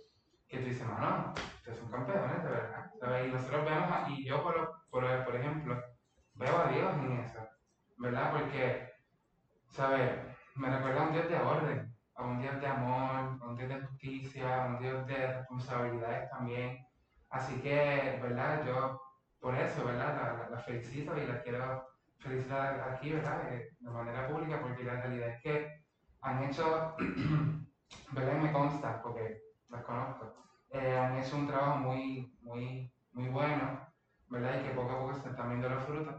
[0.47, 2.91] que tú dices, mano, ustedes son campeones, de verdad.
[2.99, 3.27] ¿sabes?
[3.27, 5.81] Y nosotros vemos, a- y yo, por, lo- por, por ejemplo,
[6.33, 7.39] veo a Dios en eso,
[7.97, 8.31] ¿verdad?
[8.31, 8.89] Porque,
[9.69, 10.11] ¿sabes?
[10.55, 13.69] Me recuerda a un Dios de orden, a un Dios de amor, a un Dios
[13.69, 16.85] de justicia, a un Dios de responsabilidades también.
[17.29, 18.65] Así que, ¿verdad?
[18.65, 19.01] Yo,
[19.39, 20.15] por eso, ¿verdad?
[20.15, 21.87] La, la- la felicito y la quiero
[22.19, 23.53] felicitar aquí, ¿verdad?
[23.53, 25.67] Eh, De manera pública, porque la realidad es que
[26.21, 26.95] han hecho,
[28.11, 28.33] ¿verdad?
[28.37, 29.37] Me consta, porque
[29.69, 30.33] las conozco,
[30.69, 33.79] eh, han hecho un trabajo muy, muy, muy bueno,
[34.29, 34.59] ¿verdad?
[34.59, 36.15] Y que poco a poco se están viendo los frutos.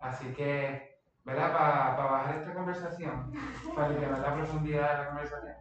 [0.00, 1.52] Así que, ¿verdad?
[1.52, 3.32] Para bajar esta conversación,
[3.76, 5.54] para aliviar la profundidad de la conversación,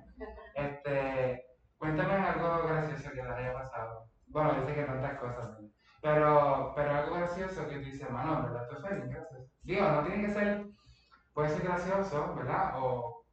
[0.55, 1.43] este,
[1.77, 4.09] cuéntame algo gracioso que les haya pasado.
[4.35, 5.69] Bueno, sé que tantas cosas, ¿verdad?
[6.01, 8.63] Pero, pero algo gracioso que tú dices, hermano, ¿verdad?
[8.63, 9.45] Esto fue bien gracioso.
[9.63, 10.65] Digo, no tiene que ser,
[11.33, 12.73] puede ser gracioso, ¿verdad?
[12.75, 13.23] O,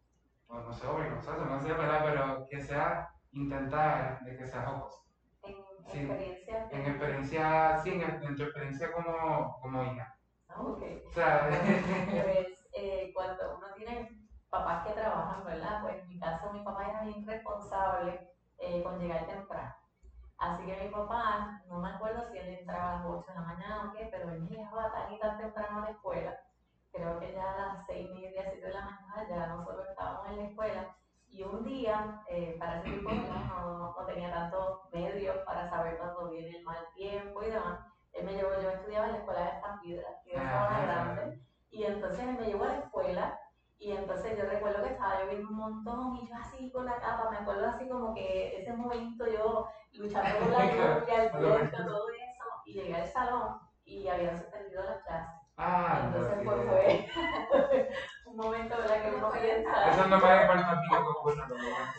[0.49, 2.03] o no sé, o vergonzoso, no sé, ¿verdad?
[2.05, 4.99] Pero que sea intentar de que sea jocoso.
[5.45, 5.57] En
[5.93, 5.99] Sí.
[5.99, 6.69] experiencia.
[6.71, 10.07] En experiencia, sí, en, en tu experiencia como, como hija.
[10.49, 10.83] Ah, ok.
[11.09, 11.49] O sea,
[12.23, 14.09] Pues eh, cuando uno tiene
[14.51, 15.83] papás que trabajan, ¿verdad?
[15.83, 18.21] Pues en mi caso mi papá era bien responsable
[18.59, 19.82] eh, con llegar temprano.
[20.43, 23.43] Así que mi papá, no me acuerdo si él entraba a las 8 de la
[23.43, 26.37] mañana o qué, pero él me dejaba tan y tan temprano a la escuela.
[26.91, 30.27] Creo que ya a las 6 y media, 7 de la mañana ya nosotros estábamos
[30.31, 30.97] en la escuela.
[31.29, 33.95] Y un día, eh, para ese tiempo ¿no?
[33.97, 37.79] No, tenía tantos medios para saber cuándo viene el mal tiempo y demás.
[38.13, 41.41] Él me llevó, yo estudiaba en la escuela de Estampida, que era Ajá, una grande.
[41.71, 43.39] Y entonces él me llevó a la escuela
[43.79, 47.31] y entonces yo recuerdo que estaba lloviendo un montón y yo así con la capa,
[47.31, 52.09] me acuerdo así como que ese momento yo luchando con la lluvia, el viento, todo
[52.11, 55.41] eso, y llegué al salón y habían suspendido las clases.
[55.59, 57.09] ah, Entonces pues fue
[58.27, 59.03] un momento ¿verdad?
[59.03, 59.91] que uno piensa.
[59.91, 61.93] Eso no me importa a ti lo que ocurra, pero bueno.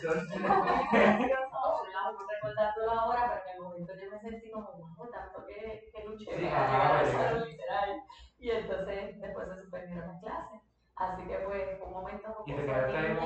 [2.28, 6.38] Recordando ahora, pero en el momento yo me sentí como, wow, tanto que, que luché
[6.38, 8.02] Sí, para ajá, llegar a pasaron literal.
[8.38, 10.60] Y entonces después se suspendieron las clases.
[10.96, 13.18] Así que pues fue un momento un ¿Y te quedaste ahí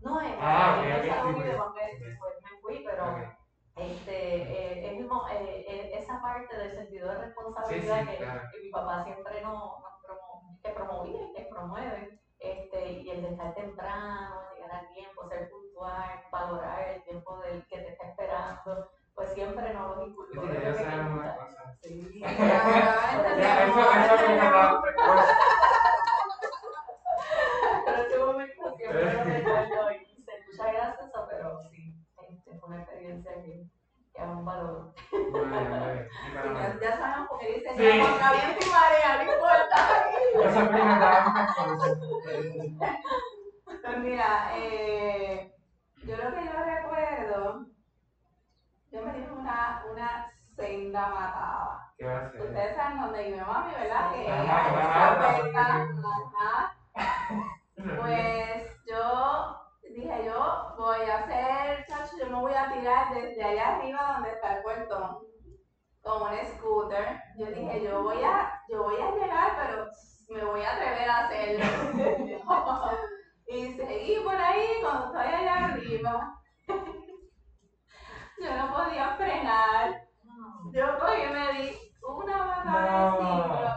[0.00, 2.00] No, en, Ah, sí, huida pues.
[2.00, 3.35] después, me fui, pero.
[3.76, 8.16] Este, eh, es el mo- eh, eh, esa parte del sentido de responsabilidad sí, que,
[8.18, 8.40] claro.
[8.52, 9.70] que mi papá siempre nos,
[10.02, 15.28] promo- que promovía y que promueve, este, y el de estar temprano, llegar a tiempo,
[15.28, 20.40] ser puntual, valorar el tiempo del que te está esperando, pues siempre nos los inculcó.
[20.42, 21.76] Una cosa.
[21.82, 22.20] Sí.
[22.20, 24.16] Ya, eso, eso
[28.26, 31.94] momento siempre lo recuerdo y se escucha gracioso, pero sí,
[32.28, 33.66] este, fue una experiencia que,
[34.14, 34.92] que aún valoro.
[35.12, 36.08] Bien,
[36.54, 36.78] bien.
[36.80, 37.82] Ya, sabemos porque dice Sí.
[38.04, 39.78] contra viento y marea, no importa.
[43.82, 45.52] Pues mira, eh,
[46.04, 47.66] yo lo que yo recuerdo,
[48.90, 50.26] yo me di una, una
[50.56, 51.92] senda matada.
[51.96, 52.24] ¿Qué va a?
[52.26, 54.12] Ustedes saben dónde vive mami, ¿verdad?
[54.12, 55.00] Que Ajá, ajá.
[56.34, 56.54] ajá.
[57.96, 59.02] Pues yo
[59.94, 61.85] dije, yo voy a hacer,
[62.18, 65.18] yo me voy a tirar desde allá arriba donde está el puertón
[66.02, 67.20] con un scooter.
[67.36, 69.86] Yo dije, yo voy a, yo voy a llegar, pero
[70.28, 71.64] me voy a atrever a hacerlo.
[73.48, 76.42] y seguí por ahí cuando estoy allá arriba.
[78.38, 80.02] yo no podía frenar.
[80.72, 83.70] Yo cogí y me di una patada de ciclo.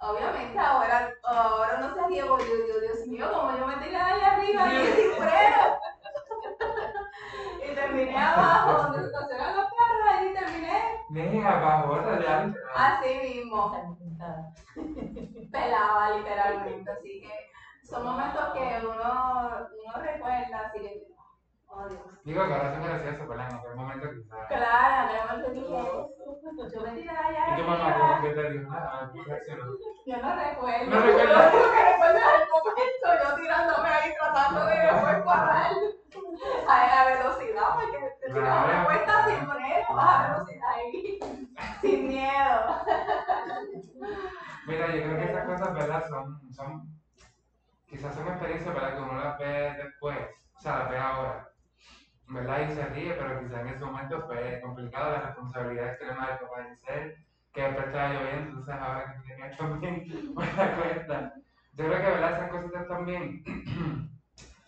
[0.00, 3.90] Obviamente ahora, ahora no se ríe, porque yo digo, Dios mío, como yo me tiré
[3.90, 5.78] de allá arriba y sin freno.
[7.78, 10.68] Terminé abajo, donde estacionan los carros, allí terminé
[11.44, 12.44] bajota ya.
[12.44, 12.54] literal.
[12.76, 13.72] así mismo,
[15.50, 16.90] pelada literalmente.
[16.90, 21.06] Así que son momentos que uno, uno recuerda, así que,
[21.68, 22.02] oh Dios.
[22.24, 23.48] Digo que ahora son graciosos, ¿verdad?
[23.50, 24.46] En aquel momento quizás.
[24.48, 28.50] Claro, en el momento dije, yo me tiré de allá ¿Y tu mamá que te
[28.50, 28.70] dijo?
[29.10, 29.64] ¿cómo reaccionó?
[30.06, 30.90] Yo no recuerdo.
[30.90, 31.34] No recuerdo.
[31.34, 35.72] Lo único que recuerdo es el momento yo tirándome ahí tratando de después parar
[36.68, 39.30] a la velocidad, porque te tiras una claro.
[39.30, 41.18] sin freno, vas a velocidad ahí,
[41.80, 42.58] sin miedo.
[44.66, 46.08] Mira, yo creo que esas cosas, ¿verdad?
[46.08, 46.88] Son, son,
[47.88, 48.94] quizás son experiencias, ¿verdad?
[48.94, 50.18] Que uno las ve después,
[50.56, 51.48] o sea, las ve ahora,
[52.28, 52.60] ¿verdad?
[52.60, 56.28] Y se ríe, pero quizás en ese momento fue complicado las responsabilidades que le da
[56.32, 57.16] el papá de ser,
[57.52, 60.12] que después estaba lloviendo, entonces ahora que tenía también
[60.56, 61.34] da cuenta.
[61.72, 62.32] Yo creo que, ¿verdad?
[62.32, 63.42] Esas cositas también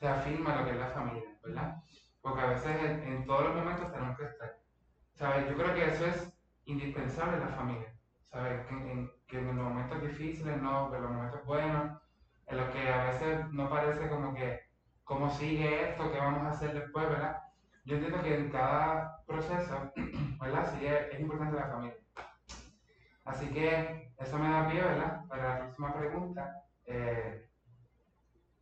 [0.01, 1.83] se afirman lo que es la familia, ¿verdad?
[2.23, 4.59] Porque a veces en, en todos los momentos tenemos que estar,
[5.15, 5.49] ¿sabes?
[5.49, 6.33] Yo creo que eso es
[6.65, 8.01] indispensable en la familia.
[8.31, 8.67] ¿sabes?
[8.67, 12.01] Que en, que en los momentos difíciles, no, en los momentos buenos,
[12.47, 14.61] en los que a veces no parece como que,
[15.05, 16.11] ¿cómo sigue esto?
[16.11, 17.43] ¿Qué vamos a hacer después, verdad?
[17.85, 19.93] Yo entiendo que en cada proceso,
[20.41, 20.73] ¿verdad?
[20.79, 21.97] Sí es, es importante la familia.
[23.25, 25.27] Así que eso me da pie, ¿verdad?
[25.29, 26.63] Para la próxima pregunta.
[26.87, 27.49] Eh,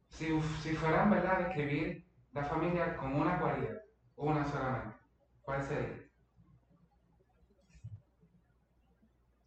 [0.08, 1.38] si, si fueran, ¿verdad?
[1.46, 3.80] Describir la familia con una cualidad,
[4.16, 4.98] una solamente,
[5.42, 6.08] ¿cuál sería?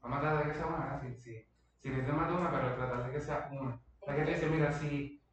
[0.01, 1.01] Vamos a tratar de que sea una, ¿verdad?
[1.01, 3.79] Si, si, si necesito más de una, pero tratar de que sea una.
[4.07, 5.23] La que tú dices, mira, si,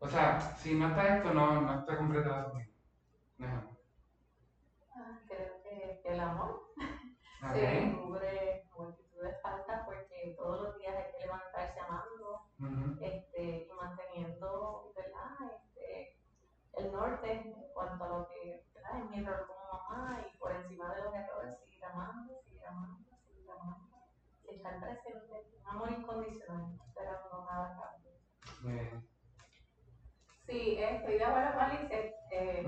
[0.00, 2.74] o sea, si no está esto, no, no está completa la familia.
[3.38, 3.78] Un ejemplo.
[5.26, 6.72] Creo que, el amor
[7.52, 7.66] se
[18.08, 19.02] a lo que ¿verdad?
[19.02, 23.10] es mi rol como mamá y por encima de los errores seguir amando, seguir amando,
[23.26, 23.96] seguir amando
[24.44, 28.12] y estar presente, un amor incondicional, no esperando nada cambio.
[28.62, 29.04] Bien.
[30.46, 32.14] Sí, estoy de acuerdo con Lice.
[32.30, 32.64] Eh,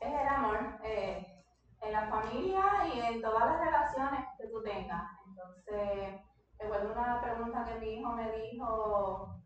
[0.00, 1.42] es el amor eh,
[1.80, 5.04] en la familia y en todas las relaciones que tú tengas.
[5.26, 6.20] Entonces,
[6.58, 9.40] recuerdo una pregunta que mi hijo me dijo,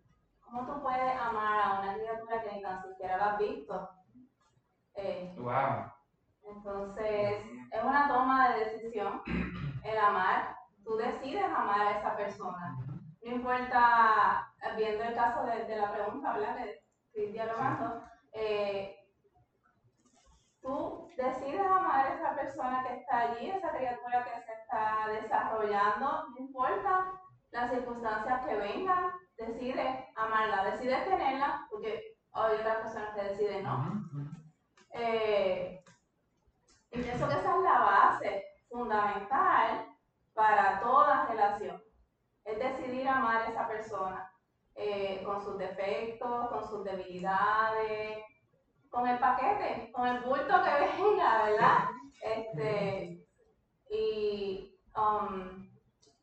[0.53, 3.89] ¿cómo tú puedes amar a una criatura que ni tan siquiera la has visto?
[4.95, 5.91] Eh, Wow.
[6.45, 9.23] entonces, es una toma de decisión
[9.83, 10.55] el amar.
[10.85, 12.77] Tú decides amar a esa persona.
[13.25, 16.57] No importa, viendo el caso de, de la pregunta, ¿verdad?
[16.57, 18.95] Que estoy dialogando, eh,
[20.61, 26.29] tú decides amar a esa persona que está allí, esa criatura que se está desarrollando,
[26.29, 27.13] no importa
[27.53, 29.13] las circunstancias que vengan,
[29.47, 34.09] decides amarla, decides tenerla, porque hay otras personas que deciden no.
[34.95, 35.85] Eh,
[36.91, 39.87] y pienso que esa es la base fundamental
[40.35, 41.83] para toda relación.
[42.45, 44.33] Es decidir amar a esa persona
[44.75, 48.19] eh, con sus defectos, con sus debilidades,
[48.91, 50.71] con el paquete, con el bulto que
[51.03, 51.79] venga, ¿verdad?
[52.23, 53.27] Este,
[53.91, 55.69] y um,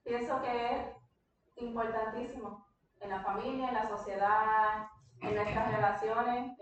[0.03, 0.87] pienso que es
[1.55, 2.68] importantísimo
[3.01, 4.87] en la familia, en la sociedad,
[5.21, 6.57] en nuestras relaciones,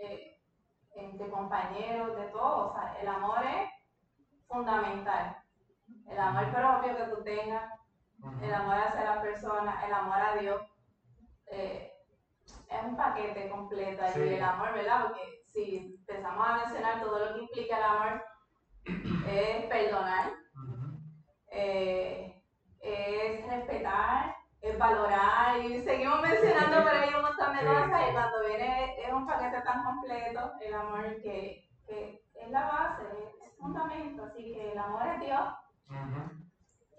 [0.94, 2.68] entre compañeros, de todo.
[2.68, 3.70] O sea, el amor es
[4.48, 5.36] fundamental.
[6.06, 7.72] El amor propio que tú tengas,
[8.42, 10.62] el amor hacia la persona, el amor a Dios.
[11.46, 11.92] Eh,
[12.68, 14.20] es un paquete completo Sí.
[14.20, 15.06] el amor, ¿verdad?
[15.06, 18.24] Porque si empezamos a mencionar todo lo que implica el amor,
[19.26, 20.32] es perdonar,
[21.50, 22.42] eh,
[22.80, 28.40] es respetar, es valorar, y seguimos mencionando por ahí un montón de cosas, y cuando
[28.46, 34.24] viene es un paquete tan completo, el amor que, que es la base, es fundamento,
[34.24, 35.40] así que el amor es Dios.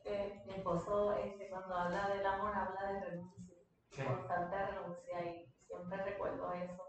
[0.05, 3.55] Eh, Mi esposo, este, cuando habla del amor, habla de renuncia,
[3.89, 4.03] Sí.
[4.05, 6.83] constante renuncia, y siempre recuerdo eso,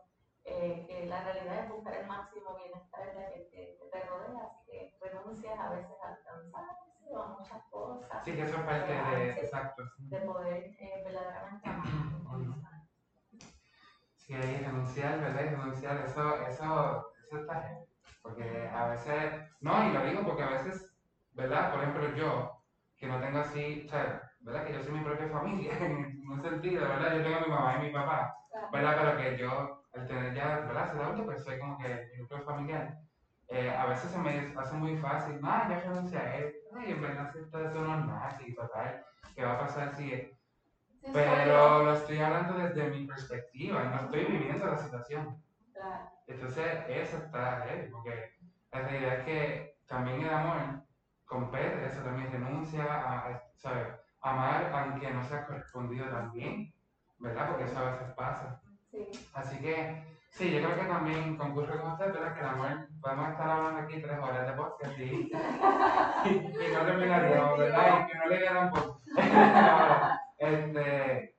[0.45, 4.45] eh, que la realidad es buscar el máximo bienestar de aquel que que te rodea,
[4.45, 6.65] así que renuncias a veces a alcanzar
[7.19, 9.31] a muchas cosas, Sí, que eso es parte de.
[9.33, 9.83] Exacto.
[9.97, 10.09] sí.
[10.09, 11.87] de poder eh, verdaderamente amar.
[14.17, 15.45] Sí, ahí renunciar, ¿verdad?
[15.45, 17.81] Y renunciar, eso, eso, eso está.
[18.23, 20.95] Porque a veces, no, y lo digo porque a veces,
[21.33, 21.73] ¿verdad?
[21.73, 22.63] Por ejemplo, yo,
[22.97, 24.65] que no tengo así, o sea, ¿verdad?
[24.65, 27.17] Que yo soy mi propia familia, en un sentido, ¿verdad?
[27.17, 28.37] Yo tengo a mi mamá y mi papá,
[28.73, 28.97] ¿verdad?
[28.99, 30.93] Pero que yo, al tener ya, ¿verdad?
[30.93, 32.99] Ser adulto, pues soy como que mi núcleo familiar.
[33.49, 37.03] Eh, a veces se me hace muy fácil, no, yo renuncio a esto, ay, en
[37.03, 39.05] verdad, si esto eso no es nada, sí, total,
[39.35, 40.41] ¿qué va a pasar si soy
[41.13, 45.43] pero lo estoy hablando desde mi perspectiva, no estoy viviendo la situación.
[46.27, 48.35] Entonces, eso está heavy, porque
[48.71, 50.85] la realidad es que también el amor
[51.25, 53.89] compete, eso también renuncia a, a, ¿sabes?
[54.21, 56.73] amar aunque no sea correspondido también,
[57.19, 57.49] ¿verdad?
[57.49, 58.61] Porque eso a veces pasa.
[58.91, 59.09] Sí.
[59.35, 62.35] Así que, sí, yo creo que también concurre con usted, ¿verdad?
[62.35, 65.03] Que el amor, podemos estar hablando aquí tres horas de podcast y,
[66.25, 68.01] y, no terminaríamos, ¿verdad?
[68.01, 69.01] Y que no le quedan poco.
[70.39, 71.37] este,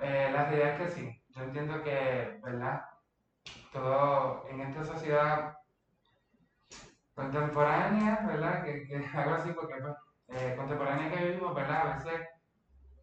[0.00, 2.82] eh, la realidad es que sí, yo entiendo que, ¿verdad?
[3.72, 5.54] Todo en esta sociedad
[7.14, 8.64] contemporánea, ¿verdad?
[8.64, 9.94] Que, que algo así, porque pues,
[10.28, 11.80] eh, contemporánea que vivimos, ¿verdad?
[11.80, 12.28] A veces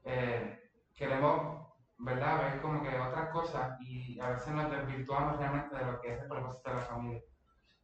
[0.04, 0.60] eh,
[0.96, 2.42] queremos, ¿verdad?
[2.42, 6.22] Ver como que otras cosas y a veces nos desvirtuamos realmente de lo que es
[6.22, 7.22] el propósito de la familia.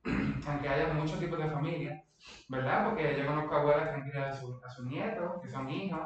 [0.47, 2.03] Aunque haya muchos tipos de familia,
[2.49, 2.85] ¿verdad?
[2.85, 6.01] Porque yo conozco abuelas que han criado a, su- a sus nietos, que son hijos,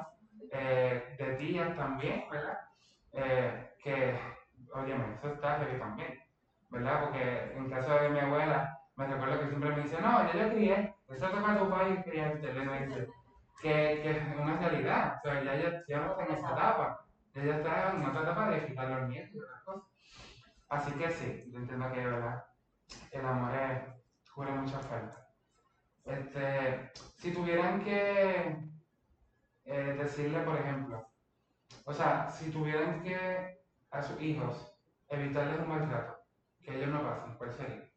[0.52, 2.58] eh, de tías también, ¿verdad?
[3.14, 4.20] Eh, que,
[4.74, 6.20] óyeme, eso está heavy también,
[6.70, 7.04] ¿verdad?
[7.06, 10.50] Porque en caso de mi abuela, me recuerdo que siempre me dice, no, yo yo
[10.54, 13.08] crié, eso toca tu país criarte, le dice,
[13.62, 13.70] que,
[14.02, 17.00] que es una realidad, o sea, ya, ya, ya no está en esa etapa,
[17.34, 19.90] ya ya está en otra etapa de quitar los nietos y otras cosas.
[20.70, 22.45] Así que sí, yo entiendo que, ¿verdad?
[23.16, 23.82] El amor es,
[24.34, 25.26] cubre muchas faltas.
[26.04, 28.58] Este, si tuvieran que
[29.64, 31.08] eh, decirle, por ejemplo,
[31.86, 36.18] o sea, si tuvieran que a sus hijos evitarles un maltrato,
[36.62, 37.90] que ellos no pasen, ¿cuál sería?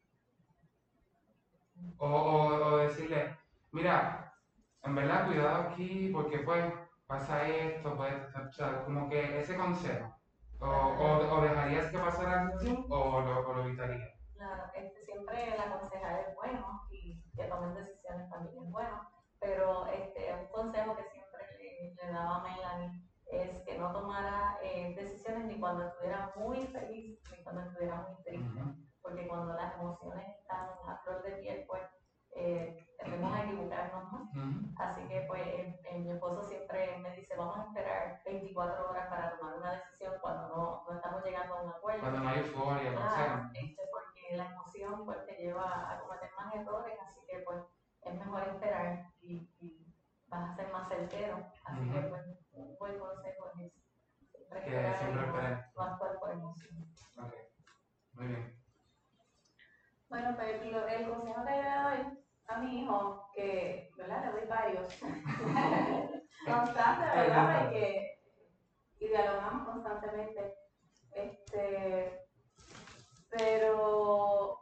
[1.97, 3.37] O, o, decirle,
[3.73, 4.33] mira,
[4.83, 6.63] en verdad cuidado aquí porque pues
[7.07, 10.15] pasa esto, pues, o sea, como que ese consejo.
[10.61, 14.08] O, o, dejarías que pasara la o lo, o lo evitarías.
[15.19, 19.09] Siempre el aconsejar es bueno y que tomen decisiones también es bueno,
[19.41, 24.57] pero este, un consejo que siempre le, le daba a Melanie es que no tomara
[24.63, 28.61] eh, decisiones ni cuando estuviera muy feliz ni cuando estuviera muy triste,
[29.01, 31.83] porque cuando las emociones están a flor de piel, pues
[32.39, 34.23] eh, tendemos a equivocarnos más.
[34.77, 39.09] Así que pues eh, eh, mi esposo siempre me dice, vamos a esperar 24 horas
[39.09, 41.99] para tomar una decisión cuando no, no estamos llegando a un acuerdo.
[42.01, 43.49] Cuando no hay euforia, sea.
[43.53, 47.61] este, porque la emoción pues, te lleva a cometer más errores, así que pues
[48.03, 49.93] es mejor esperar y, y
[50.27, 51.43] vas a ser más certero.
[51.65, 52.21] Así que pues
[52.53, 53.69] un buen consejo es.
[54.31, 56.85] Siempre Que esperar siempre y no- actuar por emoción.
[57.17, 57.33] Ok.
[58.13, 58.53] Muy bien.
[60.09, 62.19] Bueno, pues el consejo que yo le doy
[62.49, 64.25] a mi hijo, que, ¿verdad?
[64.25, 64.99] Le doy varios.
[66.45, 67.63] Constante, ¿verdad?
[67.63, 68.19] Porque
[68.99, 70.55] y dialogamos constantemente.
[71.11, 72.21] Este,
[73.29, 74.59] pero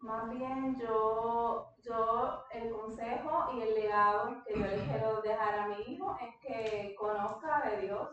[0.00, 5.68] más bien yo, yo el consejo y el legado que yo le quiero dejar a
[5.68, 8.08] mi hijo es que conozca de Dios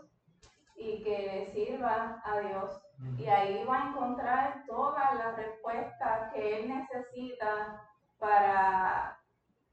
[0.75, 2.81] y que le sirva a Dios
[3.17, 7.88] y ahí va a encontrar todas las respuestas que él necesita
[8.19, 9.17] para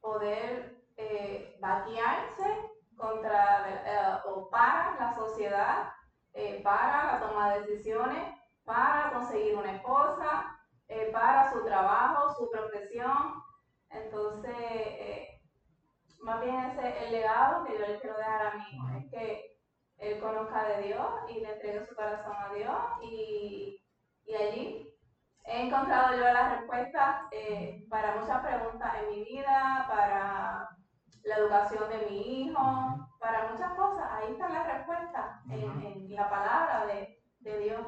[0.01, 5.93] poder eh, batearse contra eh, o para la sociedad,
[6.33, 8.35] eh, para la toma de decisiones,
[8.65, 13.43] para conseguir una esposa, eh, para su trabajo, su profesión.
[13.91, 14.53] Entonces,
[16.21, 19.59] más bien ese el legado que yo le quiero dejar a mi es que
[19.99, 23.81] él conozca de Dios y le entregue su corazón a Dios y
[24.35, 24.96] allí
[25.47, 30.69] he encontrado yo las respuestas eh, para muchas preguntas en mi vida, para
[31.23, 34.11] la educación de mi hijo, para muchas cosas.
[34.13, 37.87] Ahí están las respuestas en, en la palabra de, de, Dios.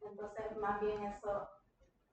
[0.00, 1.48] Entonces, más bien eso.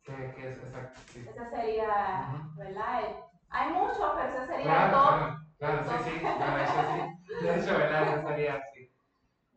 [0.03, 0.99] ¿Qué, qué es exacto?
[1.07, 1.25] Sí.
[1.27, 3.01] Ese sería, ¿verdad?
[3.49, 5.09] Hay muchos, pero ese sería claro, todo.
[5.57, 6.19] Claro, claro, sí, sí.
[6.21, 7.45] Bueno, eso sí.
[7.45, 8.17] De hecho, ¿verdad?
[8.17, 8.91] Eso sería así.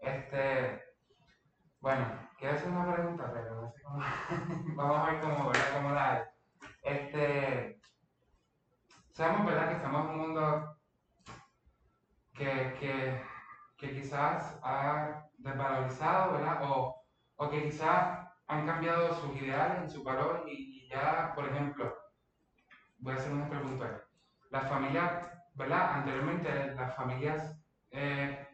[0.01, 0.83] Este.
[1.81, 3.73] Bueno, quiero hacer una pregunta, pero.
[4.77, 5.75] Vamos a ver cómo, ¿verdad?
[5.75, 6.23] Cómo la hay.
[6.83, 7.81] Este.
[9.13, 9.69] Sabemos, ¿verdad?
[9.69, 10.77] Que estamos en un mundo
[12.35, 13.23] que, que,
[13.77, 16.71] que quizás ha desvalorizado, ¿verdad?
[16.71, 17.03] O,
[17.37, 21.93] o que quizás han cambiado sus ideales y sus valores y, y, ya, por ejemplo,
[22.99, 24.05] voy a hacer una pregunta.
[24.51, 25.95] Las familias, ¿verdad?
[25.95, 27.59] Anteriormente las familias
[27.91, 28.47] eh,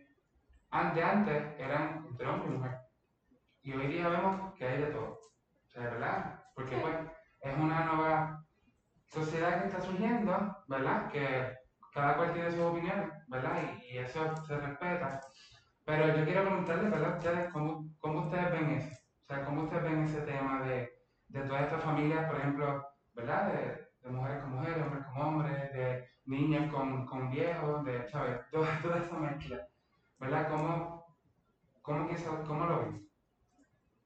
[0.95, 2.84] de antes eran entre hombre y mujer.
[3.65, 5.19] Y hoy día vemos que hay de todo.
[5.67, 6.39] O sea, ¿verdad?
[6.55, 6.95] Porque pues
[7.41, 8.45] es una nueva
[9.07, 11.11] sociedad que está surgiendo, ¿verdad?
[11.11, 11.57] Que
[11.95, 13.63] cada cual tiene sus opiniones, ¿verdad?
[13.63, 15.19] Y, y, eso se respeta.
[15.87, 17.17] Pero yo quiero preguntarles, ¿verdad?
[17.17, 18.97] Ustedes, ¿cómo, ¿cómo, ustedes ven eso?
[19.23, 20.99] O sea, ¿cómo ustedes ven ese tema de,
[21.29, 23.51] de todas estas familias, por ejemplo, ¿verdad?
[23.51, 28.41] De, de, mujeres con mujeres, hombres con hombres, de niños con, con viejos, de, ¿sabes?
[28.51, 29.67] Toda, toda esa mezcla,
[30.19, 30.51] ¿verdad?
[30.51, 31.17] ¿Cómo,
[31.81, 32.09] cómo,
[32.47, 33.14] cómo lo ven?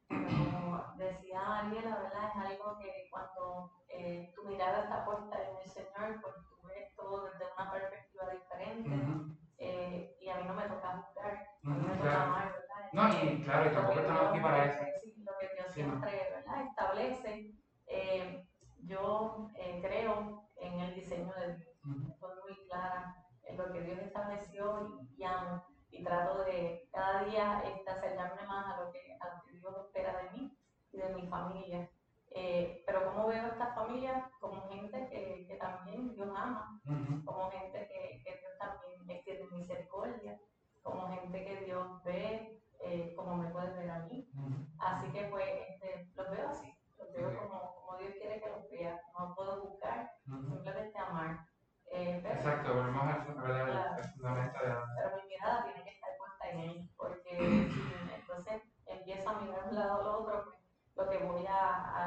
[0.08, 2.30] Como decía Mariela, ¿verdad?
[2.30, 6.94] Es algo que cuando eh, tu mirada está puesta en el Señor, pues tú ves
[6.96, 8.88] todo desde una perspectiva diferente.
[8.88, 9.36] Uh -huh.
[9.58, 12.22] eh, y a mí no me toca uh -huh, a mí me toca claro.
[12.22, 12.90] amar, ¿verdad?
[12.92, 14.80] No, y claro, y tampoco estamos aquí para eso.
[15.24, 16.64] Lo que Dios Sí, siempre, ¿verdad?
[16.66, 17.54] Establece.
[17.86, 18.46] Eh,
[18.84, 21.74] yo eh, creo en el diseño de Dios.
[21.84, 22.12] Uh -huh.
[22.12, 25.62] Estoy muy clara en lo que Dios estableció y, y amo.
[25.90, 29.74] Y trato de cada día este, acercarme más a lo, que, a lo que Dios
[29.86, 30.56] espera de mí
[30.92, 31.88] y de mi familia.
[32.30, 36.92] Eh, pero como veo a esta familia como gente que, que también Dios ama, Uh
[36.92, 37.24] -huh.
[37.24, 40.38] como gente que, que Dios también tiene misericordia,
[40.82, 44.28] como gente que Dios ve eh, como me puede ver a mí.
[44.34, 44.66] Uh -huh.
[44.78, 47.36] Así que pues este, los veo así, los veo Ok.
[47.48, 49.00] como, como Dios quiere que los vea.
[49.18, 50.48] No puedo buscar, Uh -huh.
[50.52, 51.46] simplemente amar.
[51.90, 53.60] Eh, pero, Exacto, volvemos al fun- ¿verdad?
[53.60, 53.94] al- Claro.
[53.96, 54.84] al fundamento de la...
[54.96, 57.30] pero mi mirada tiene que estar puesta en Él, porque
[57.72, 60.56] si entonces empiezo a mirar de un lado al otro, pues,
[60.96, 61.62] lo que voy a,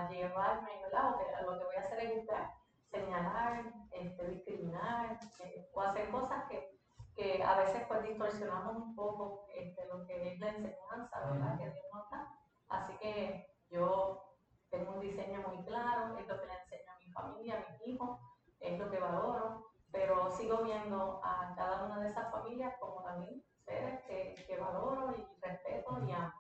[0.06, 1.14] a llevarme, ¿verdad?
[1.14, 2.44] O que, lo que voy a hacer es buscar,
[2.92, 6.78] señalar, este, discriminar, eh, o hacer cosas que,
[7.16, 11.58] que a veces pues distorsionamos un poco este, lo que es la enseñanza, ¿verdad?
[11.58, 12.28] Que Dios nos da.
[12.70, 14.24] Así que yo
[14.70, 17.88] tengo un diseño muy claro, es lo que le enseño a mi familia, a mis
[17.88, 18.20] hijos,
[18.60, 23.44] es lo que valoro, pero sigo viendo a cada una de esas familias como también
[23.66, 26.32] seres que, que valoro y respeto y amo.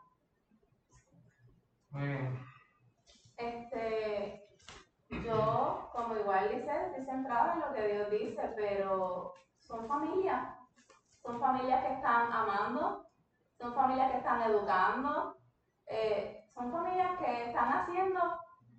[1.90, 2.40] Muy bien.
[3.38, 4.48] Este,
[5.10, 10.58] yo, como igual dice, estoy centrada en lo que Dios dice, pero son familias.
[11.24, 13.06] Son familias que están amando,
[13.60, 14.18] son familias que
[14.48, 15.38] educando,
[15.88, 18.20] eh, son familias que están haciendo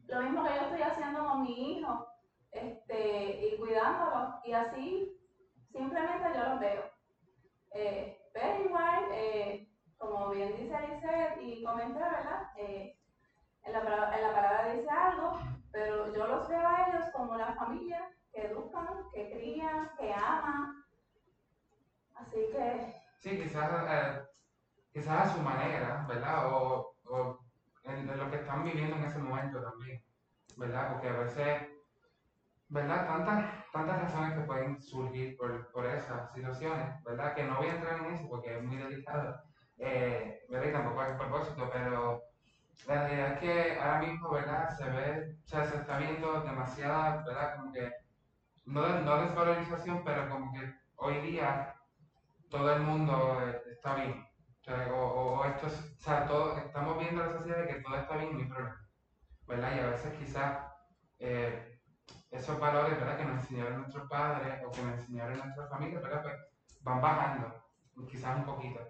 [0.07, 2.07] lo mismo que yo estoy haciendo con mi hijo,
[2.51, 5.19] este, y cuidándolos, y así
[5.73, 6.85] simplemente yo los veo.
[7.75, 12.47] Eh, pero igual, eh, como bien dice Lizeth y comenté, ¿verdad?
[12.57, 12.95] Eh,
[13.65, 13.81] en, la,
[14.15, 15.39] en la palabra dice algo,
[15.71, 20.85] pero yo los veo a ellos como una familia que educan, que crían, que aman.
[22.15, 23.71] Así que Sí, quizás,
[24.93, 26.53] quizás a su manera, ¿verdad?
[26.53, 27.39] O, o
[27.85, 30.03] en, en lo que están viviendo en ese momento también,
[30.57, 30.93] ¿verdad?
[30.93, 31.63] Porque a veces,
[32.69, 33.07] ¿verdad?
[33.07, 37.35] Tantas, tantas razones que pueden surgir por, por esas situaciones, ¿verdad?
[37.35, 39.43] Que no voy a entrar en eso porque es muy delicado,
[39.79, 40.69] eh, ¿verdad?
[40.69, 42.23] Y tampoco es propósito, pero
[42.87, 44.77] la realidad es que ahora mismo, ¿verdad?
[44.77, 47.57] Se ve, o sea, se está viendo demasiada, ¿verdad?
[47.57, 47.93] Como que,
[48.67, 51.75] no, no desvalorización, pero como que hoy día
[52.49, 54.32] todo el mundo eh, está bien.
[54.69, 54.95] O,
[55.41, 58.41] o, esto es- o sea, todo, estamos viendo en la sociedad que todo está bien
[58.41, 58.57] y no.
[59.47, 59.77] ¿Verdad?
[59.77, 60.59] Y a veces quizás
[61.19, 61.79] eh,
[62.31, 63.17] esos valores, ¿verdad?
[63.19, 66.23] Que nos enseñaron nuestros padres o que nos enseñaron nuestras familias, ¿verdad?
[66.23, 66.37] Pues
[66.81, 67.55] van bajando,
[68.09, 68.81] quizás un poquito.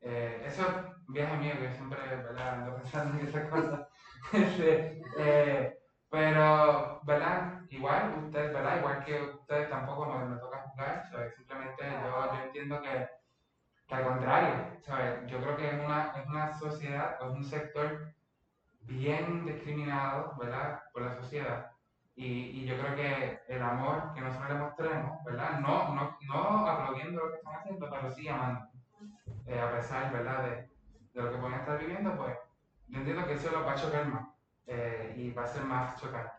[0.00, 0.74] Eh, eso es
[1.08, 2.54] un viaje mío que yo siempre, ¿verdad?
[2.54, 3.80] Ando pensando en esas cosas.
[4.32, 5.74] Este, eh,
[6.10, 7.60] pero, ¿verdad?
[7.70, 8.78] Igual, ustedes, ¿verdad?
[8.78, 11.34] Igual que ustedes tampoco me, me toca juzgar, ¿sabes?
[11.34, 13.06] Simplemente yo, yo entiendo que,
[13.92, 15.30] que al contrario, ¿sabes?
[15.30, 18.14] Yo creo que es una, es una sociedad, es un sector
[18.82, 20.82] bien discriminado, ¿verdad?
[20.92, 21.72] Por la sociedad.
[22.14, 25.60] Y, y yo creo que el amor que nosotros le mostremos, ¿verdad?
[25.60, 28.66] No, no, no aplaudiendo lo que están haciendo, pero sí amando.
[29.46, 30.44] Eh, a pesar, ¿verdad?
[30.44, 30.50] De,
[31.12, 32.34] de, lo que pueden estar viviendo, pues
[32.88, 34.28] yo entiendo que eso lo va a chocar más
[34.66, 36.32] eh, y va a ser más chocante.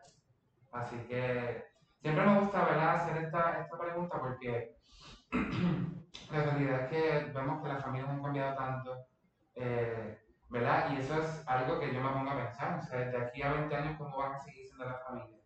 [0.71, 1.65] Así que
[2.01, 2.95] siempre me gusta, ¿verdad?
[2.95, 4.75] Hacer esta, esta pregunta porque
[6.31, 9.05] la realidad es que vemos que las familias han cambiado tanto.
[9.55, 10.19] Eh,
[10.53, 10.91] ¿verdad?
[10.91, 13.53] Y eso es algo que yo me pongo a pensar, o sea, de aquí a
[13.53, 15.41] 20 años, ¿cómo van a seguir siendo las familias?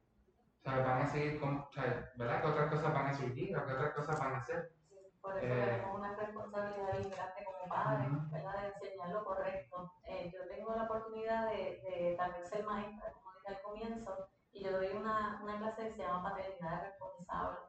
[0.60, 2.42] O sea, van a seguir, con, o sea, ¿verdad?
[2.42, 4.74] ¿Qué otras cosas van a surgir o qué otras cosas van a hacer?
[5.22, 8.62] Por eso eh, tenemos una responsabilidad bien grande como padres, ¿verdad?
[8.62, 9.94] De enseñar lo correcto.
[10.04, 14.64] Eh, yo tengo la oportunidad de, de, también ser maestra, como dije al comienzo, y
[14.64, 17.60] yo doy una, una clase que se llama Paternidad Responsable.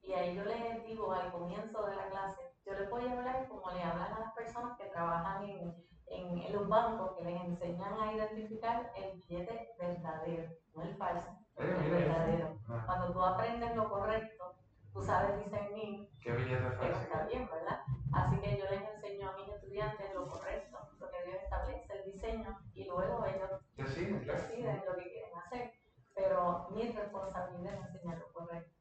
[0.00, 3.48] Y ahí yo les digo al comienzo de la clase, yo les voy a hablar
[3.48, 8.00] como le hablan a las personas que trabajan en en, los bancos que les enseñan
[8.00, 12.58] a identificar el billete verdadero, no el falso, el verdadero.
[12.86, 14.54] Cuando tú aprendes lo correcto,
[14.92, 17.00] tú sabes discernir ¿Qué billete falso?
[17.00, 17.80] está bien, ¿verdad?
[18.12, 22.12] Así que yo les enseño a mis estudiantes lo correcto, lo que Dios establece, el
[22.12, 25.72] diseño, y luego ellos deciden, deciden lo que quieren hacer.
[26.14, 28.72] Pero mi responsabilidad es enseñar lo correcto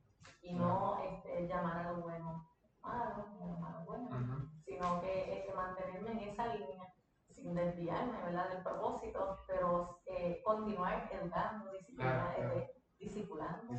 [0.42, 2.48] y no este, llamar a lo bueno
[2.86, 6.94] malo, ni a lo malo bueno, sino que este, mantenerme en esa línea
[7.30, 8.50] sin desviarme ¿verdad?
[8.50, 12.66] del propósito, pero eh, continuar educando, disciplinando,
[12.98, 13.74] discipulando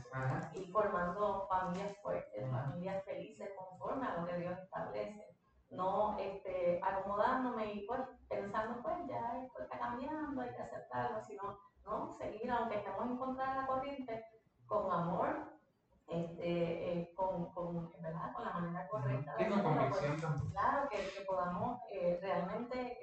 [0.52, 5.36] y formando familias fuertes, familias felices conforme a lo que Dios establece.
[5.70, 11.58] No este, acomodándome y pues pensando, pues ya esto está cambiando, hay que aceptarlo, sino
[11.84, 14.24] no seguir, aunque estemos en contra de la corriente,
[14.66, 15.55] con amor,
[16.08, 18.32] este, eh, con, con, ¿verdad?
[18.34, 19.34] con la manera correcta.
[19.36, 22.98] de pues, claro, que, que podamos eh, realmente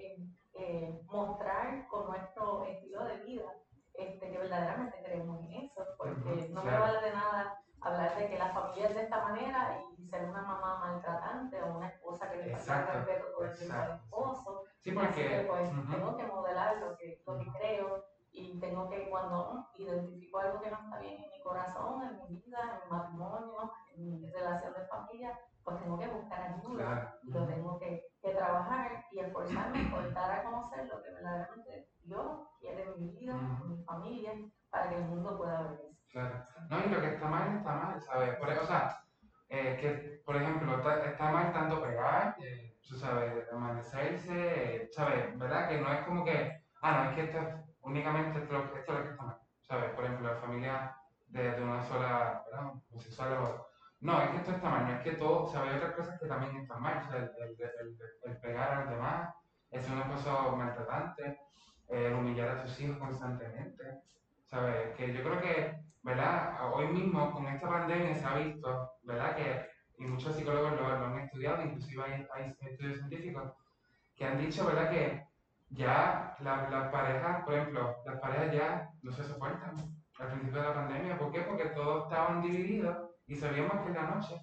[0.54, 3.52] eh, mostrar con nuestro estilo de vida
[3.94, 8.38] este, que verdaderamente creemos en eso, porque no me vale de nada hablar de que
[8.38, 12.38] la familia es de esta manera y ser una mamá maltratante o una esposa que
[12.38, 14.64] le falta respeto todo el tiempo al esposo.
[14.80, 19.70] Sí, porque pues, tengo que modelar lo que, lo que creo y tengo que cuando
[19.78, 23.72] identifico algo que no está bien en mi corazón, en mi vida, en mi matrimonio,
[23.96, 28.34] en mi relación de familia, pues tengo que buscar ayuda y lo tengo que, que,
[28.34, 33.34] trabajar y esforzarme por dar a conocer lo que verdaderamente Dios quiere en mi vida,
[33.34, 34.32] en mi familia,
[34.70, 35.98] para que el mundo pueda ver eso.
[36.12, 36.46] Claro.
[36.70, 38.36] No, y lo que está mal está mal, ¿sabes?
[38.38, 39.04] Por, o sea,
[39.50, 45.38] eh, que, por ejemplo, está, está mal tanto pegar, eh, tú sabes, amanecerse, ¿sabes?
[45.38, 45.70] ¿Verdad?
[45.70, 49.00] Que no es como que, ah, no, es que esto es únicamente esto, esto es
[49.00, 49.92] lo que está mal, ¿sabes?
[49.92, 50.96] Por ejemplo, la familia
[51.28, 52.74] de, de una sola, ¿verdad?
[54.02, 56.28] No, es que esto está mal, no es que todo, sea, hay otras cosas que
[56.28, 59.34] también están mal, o sea, el, el, el, pegar a los demás,
[59.72, 61.40] es una cosa maltratante,
[61.88, 64.02] el humillar a tus hijos constantemente,
[64.46, 64.94] ¿sabes?
[64.98, 66.74] Que yo creo que, ¿verdad?
[66.74, 69.36] Hoy mismo con esta pandemia se ha visto, ¿verdad?
[69.38, 73.54] Que, y muchos psicólogos lo, han estudiado, inclusive hay, hay, estudios científicos,
[74.16, 74.90] que han dicho, ¿verdad?
[74.90, 75.26] Que
[75.74, 79.76] ya las la parejas, por ejemplo, las parejas ya no se soportan
[80.20, 81.42] al principio de la pandemia, ¿por qué?
[81.42, 82.98] Porque todos estaban divididos
[83.28, 84.36] y más que en la noche.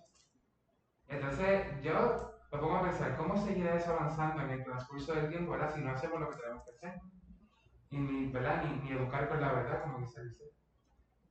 [1.09, 5.53] Entonces, yo me pongo a pensar, ¿cómo seguirá eso avanzando en el transcurso del tiempo,
[5.53, 5.75] ¿verdad?
[5.75, 7.01] Si no hacemos lo que tenemos que hacer.
[7.91, 8.65] Y ni, ¿verdad?
[8.65, 10.45] Ni, ni educar con la verdad, como se dice.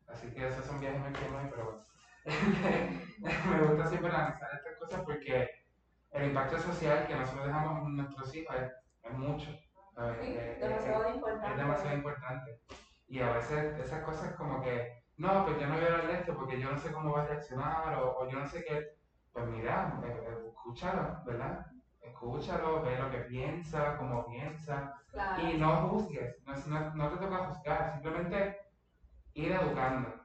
[0.08, 1.86] Así que esos son viajes muy hay, pero bueno.
[3.50, 5.50] me gusta siempre analizar estas cosas porque
[6.12, 8.72] el impacto social que nosotros dejamos en nuestros hijos es,
[9.14, 9.50] mucho.
[10.22, 11.52] Sí, demasiado importante.
[11.52, 12.60] Es demasiado importante.
[13.08, 16.36] Y a veces esas cosas como que no, pues yo no voy a hablarle esto
[16.38, 18.86] porque yo no sé cómo va a reaccionar o, yo no sé qué.
[19.34, 21.66] Pues mira, eh, eh, escúchalo, ¿verdad?
[22.02, 24.94] Escúchalo, ve lo que piensa, cómo piensa
[25.38, 28.58] y no juzgues, no, no, te toca juzgar, simplemente
[29.34, 30.19] ir educando,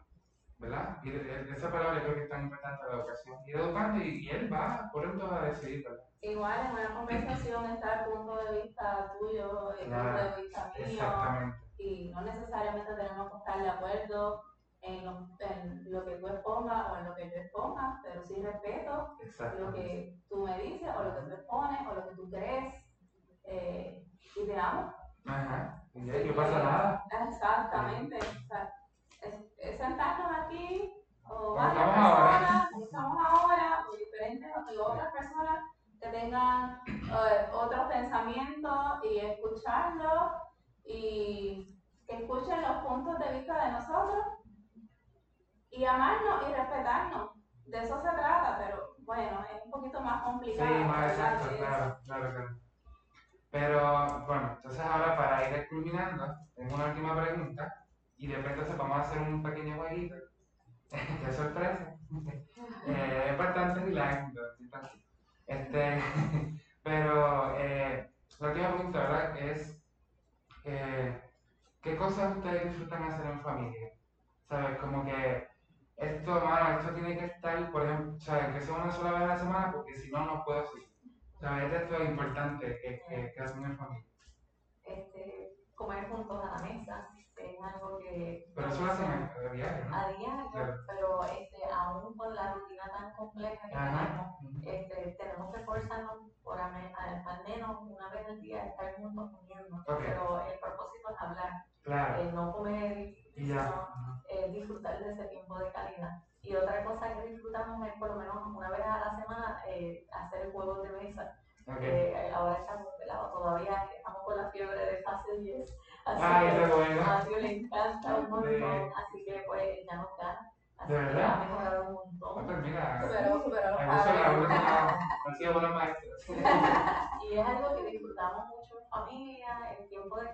[0.58, 0.98] ¿verdad?
[1.02, 1.10] Y
[1.52, 5.04] esa palabra creo que es tan importante la educación, ir educando y, él va, por
[5.04, 6.04] ejemplo, a decidir, ¿verdad?
[6.20, 10.86] Igual en una conversación está el punto de vista tuyo, el punto de vista mío.
[10.86, 11.58] Exactamente.
[11.78, 14.42] Y no necesariamente tenemos que estar de acuerdo
[14.80, 18.42] en lo, en lo, que tú expongas o en lo que yo exponga, pero sí
[18.42, 19.16] respeto
[19.58, 22.74] lo que tú me dices o lo que tú expones o lo que tú crees
[23.44, 24.94] eh, y te amo.
[25.26, 27.04] Ajá, y no pasa nada.
[27.28, 28.18] Exactamente.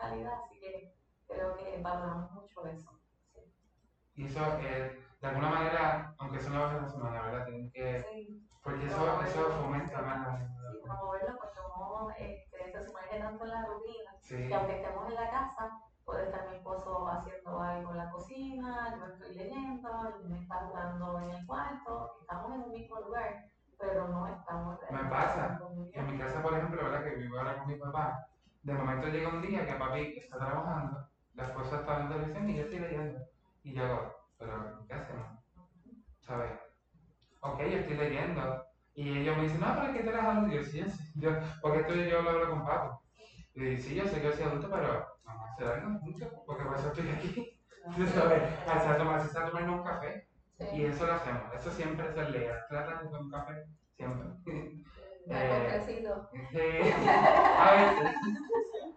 [0.00, 0.94] Calidad, así que
[1.28, 2.90] creo que valoramos mucho eso.
[3.34, 3.40] Sí.
[4.14, 7.44] Y eso, eh, de alguna manera, aunque son una vez a la semana, ¿verdad?
[7.44, 12.84] Tienen que, Sí, porque eso, eso fomenta más la sí, promoverlo porque uno este, se
[12.84, 15.70] sumerge tanto en la rutina Sí, que aunque estemos en la casa,
[16.04, 20.56] puede estar mi esposo haciendo algo en la cocina, yo estoy leyendo, él me está
[20.66, 23.44] jugando en el cuarto, estamos en un mismo lugar,
[23.78, 25.58] pero no estamos Me pasa.
[25.92, 27.02] en mi casa, por ejemplo, ¿verdad?
[27.04, 28.26] Que vivo ahora con mi papá,
[28.62, 32.56] de momento llega un día que papi está trabajando, la esposa está viendo televisión y
[32.56, 33.20] yo estoy leyendo.
[33.62, 35.38] Y yo, pero ¿qué hacemos?
[36.20, 36.58] ¿Sabes?
[37.40, 38.64] Ok, yo estoy leyendo.
[38.94, 40.48] Y ellos me dicen, no, pero es que te las.
[40.48, 41.12] Y yo, sí, sí.
[41.14, 41.30] Yo,
[41.62, 42.96] porque esto yo lo hablo con papi.
[43.54, 46.76] Y sí, yo sé que soy adulto, pero vamos a hacer algo juntos, porque por
[46.76, 47.56] eso estoy aquí.
[48.14, 50.26] Sabes, al tomar, si tomar un café.
[50.58, 50.84] Y Sí.
[50.84, 51.54] eso lo hacemos.
[51.54, 52.46] Eso siempre se lee.
[52.68, 53.64] Trata de tomar un café,
[53.96, 54.26] siempre.
[55.28, 55.84] Eh.
[56.50, 56.58] Sí,
[57.08, 58.14] a veces.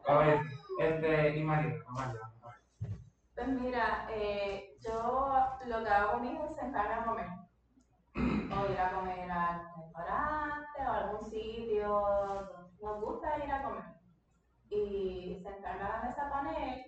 [0.08, 0.54] A veces.
[0.80, 2.20] Este, y María, María.
[3.36, 7.28] Pues mira, eh, yo lo que hago con mi hijo es sentarme a comer.
[8.16, 12.50] O ir a comer a algún restaurante o a algún sitio.
[12.82, 13.84] Nos gusta ir a comer.
[14.70, 16.86] Y sentarme a la mesa con él,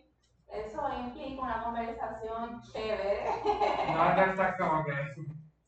[0.47, 3.25] eso implica una conversación chévere.
[3.93, 4.91] No es de estar como que.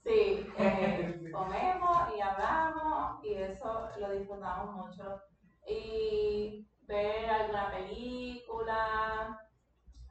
[0.08, 5.20] Sí, eh, comemos y hablamos y eso lo disfrutamos mucho.
[5.68, 9.38] Y ver alguna película,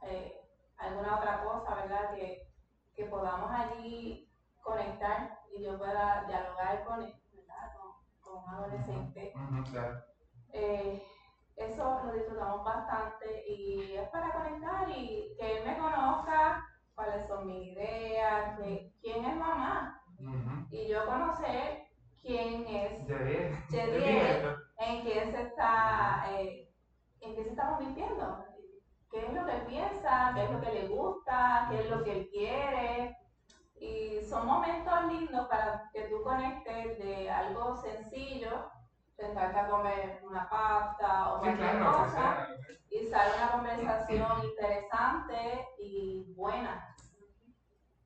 [0.03, 0.39] eh,
[0.77, 2.11] alguna otra cosa, ¿verdad?
[2.15, 2.47] Que,
[2.93, 4.31] que podamos allí
[4.61, 7.73] conectar y yo pueda dialogar con él, ¿verdad?
[7.73, 9.33] Con, con un adolescente.
[9.71, 9.99] Claro.
[10.53, 11.03] Eh,
[11.55, 16.63] eso lo disfrutamos bastante y es para conectar y que él me conozca
[16.97, 18.59] cuáles son mis ideas,
[19.01, 20.01] quién es mamá.
[20.71, 21.85] Y yo conocer
[22.23, 23.07] quién es.
[23.69, 26.73] Yediel, en quién se está, eh,
[27.21, 28.43] en qué se está convirtiendo,
[29.11, 32.11] qué es lo que piensa, qué es lo que le gusta, qué es lo que
[32.17, 33.17] él quiere.
[33.75, 38.71] Y son momentos lindos para que tú conectes de algo sencillo,
[39.69, 42.47] comer una pasta o Sí, cualquier claro, cosa,
[42.89, 46.95] y sale una conversación interesante y buena.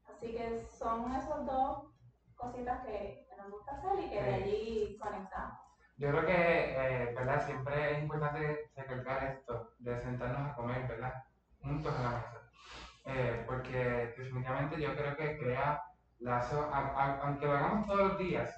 [0.08, 1.88] Así que son esos dos
[2.36, 4.42] cositas que, nos gusta hacer y que de Sí.
[4.42, 5.58] allí conectamos.
[5.98, 7.46] Yo creo que, eh, ¿verdad?
[7.46, 11.14] Siempre es importante recalcar esto, de sentarnos a comer, ¿verdad?
[11.62, 12.42] Juntos a la mesa.
[13.06, 15.82] Eh, porque definitivamente yo creo que crea
[16.20, 18.50] lazos, aunque lo hagamos todos los días,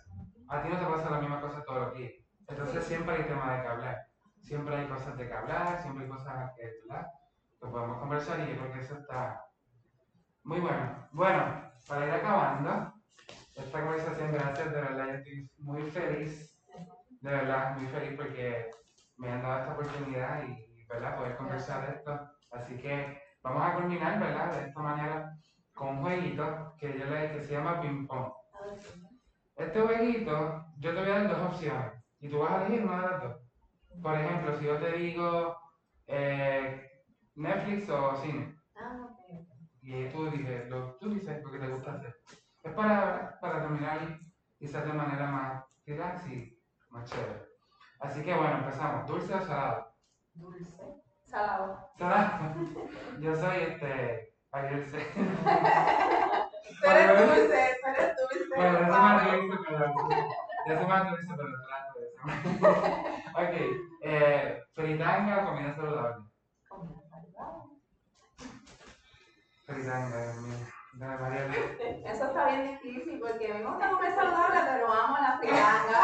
[0.49, 2.22] a ti no te pasa la misma cosa todos los días.
[2.47, 4.07] Entonces siempre hay tema de que hablar.
[4.41, 7.07] Siempre hay cosas de que hablar, siempre hay cosas que, ¿verdad?
[7.61, 9.41] que podemos conversar y yo creo que eso está
[10.43, 11.07] muy bueno.
[11.11, 12.93] Bueno, para ir acabando
[13.55, 16.59] esta conversación, gracias, de verdad, yo estoy muy feliz,
[17.21, 18.71] de verdad, muy feliz porque
[19.17, 22.29] me han dado esta oportunidad y, ¿verdad?, poder conversar de esto.
[22.51, 25.37] Así que vamos a culminar, ¿verdad?, de esta manera
[25.73, 28.33] con un jueguito que yo le que se llama ping pong.
[29.55, 33.01] Este jueguito, yo te voy a dar dos opciones y tú vas a elegir una
[33.01, 33.35] de las dos.
[34.01, 35.57] Por ejemplo, si yo te digo
[36.07, 36.89] eh,
[37.35, 39.45] Netflix o cine, Ah, ok.
[39.81, 42.15] y tú dices, lo, tú dices lo que te gusta hacer.
[42.63, 44.19] Es para, para terminar
[44.57, 46.57] quizás de manera más relax y
[46.89, 47.45] más chévere.
[47.99, 49.05] Así que bueno, empezamos.
[49.07, 49.93] ¿Dulce o salado?
[50.33, 51.01] Dulce.
[51.25, 51.89] Salado.
[51.97, 52.55] Salado.
[53.19, 54.33] Yo soy este.
[54.51, 54.97] Ariel C.
[56.83, 58.55] Tú eres dulce, tú eres dulce.
[58.55, 59.93] Bueno, yo soy más dulce, pero.
[60.67, 61.49] Yo soy más dulce, pero.
[63.35, 63.55] ok.
[64.01, 66.23] Eh, fritanga o comida saludable.
[66.69, 67.83] Comida saludable.
[69.65, 71.43] Fritanga, María.
[72.05, 75.97] Eso está bien difícil porque a mí me gusta comer saludable, pero amo la fritanga.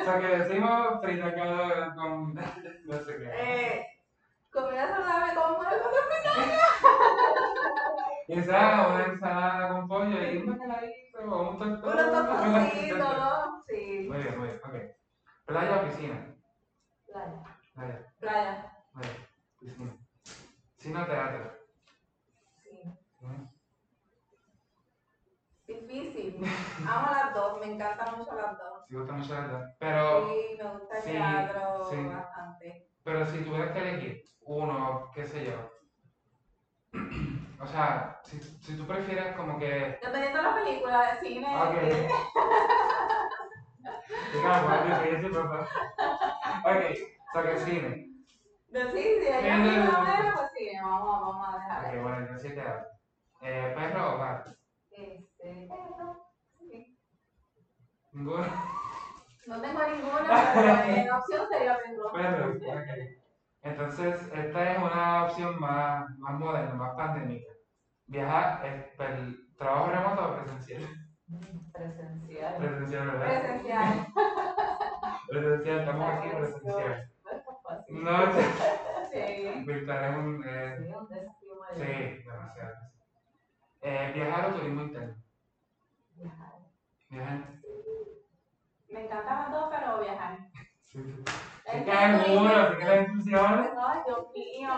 [0.00, 2.34] O sea, que decimos fritacado con
[2.84, 3.30] no sé qué.
[3.32, 3.86] Eh,
[4.52, 5.92] comida saludable con pollo con
[8.28, 10.58] Esa, una ensalada con pollo y un
[11.16, 11.58] o un
[12.98, 13.64] ¿no?
[13.68, 14.06] Sí.
[14.08, 14.74] Muy bien, muy bien, ok.
[15.46, 16.34] Playa o piscina.
[17.06, 17.42] Playa.
[17.74, 18.84] Playa, Playa.
[18.92, 19.28] playa,
[19.60, 19.96] piscina.
[20.76, 21.52] Cine o teatro.
[22.62, 22.98] Sí.
[25.66, 26.44] Difícil.
[26.88, 28.86] Amo las dos, me encantan mucho las dos.
[28.88, 29.62] Si gusta mucho las dos.
[29.78, 31.96] Pero, Sí, me gusta el sí, teatro sí.
[32.06, 32.90] bastante.
[33.02, 35.70] pero si tuvieras que elegir uno, qué sé yo.
[37.64, 39.98] O sea, si, si tú prefieres como que.
[40.02, 41.46] Dependiendo de la película, de cine.
[41.56, 41.74] Ok.
[45.32, 45.66] papá.
[46.64, 46.82] Ok,
[47.28, 48.10] o sea que cine.
[48.68, 48.98] De lo sí.
[48.98, 49.12] ve,
[50.34, 51.86] pues sí, vamos, vamos a dejar.
[51.86, 52.86] Ok, bueno, sí teatro.
[53.40, 54.50] Eh, ¿Perro o gato?
[54.90, 56.26] Este, perro.
[56.58, 56.98] Sí.
[58.12, 58.46] Ninguno.
[59.46, 62.12] No tengo ninguna, pero en opción sería perro.
[62.12, 63.14] Perro, ok.
[63.62, 67.53] Entonces, esta es una opción más, más moderna, más pandémica.
[68.06, 68.96] Viajar, es
[69.56, 70.82] trabajo remoto o presencial.
[71.72, 72.56] Presencial.
[72.58, 73.40] Presencial, ¿verdad?
[73.40, 74.06] Presencial.
[75.28, 77.10] Presencial, estamos aquí presencial.
[77.88, 78.34] No es.
[78.36, 78.42] No,
[79.14, 79.64] Sí.
[79.64, 80.44] virtual es un.
[80.44, 81.86] eh, Sí, un desafío mayor.
[81.86, 82.74] sí, demasiado.
[83.82, 85.14] Eh, viajar o turismo interno.
[86.16, 86.52] Viajar.
[87.10, 87.38] Viajar.
[88.90, 90.38] Me encantan las dos, pero viajar.
[90.84, 91.24] Sí, sí.
[91.66, 93.72] Es Es que hay dices- así que la.
[93.88, 94.70] Ay, Dios mío.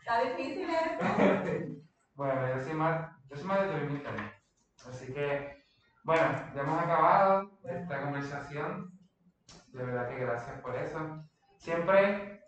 [0.00, 1.51] Está difícil eso.
[2.68, 3.10] Yo más,
[3.44, 4.30] más de turismo interno.
[4.88, 5.64] Así que,
[6.04, 6.22] bueno,
[6.54, 8.90] ya hemos acabado esta conversación.
[9.72, 11.24] De verdad que gracias por eso.
[11.56, 12.40] Siempre,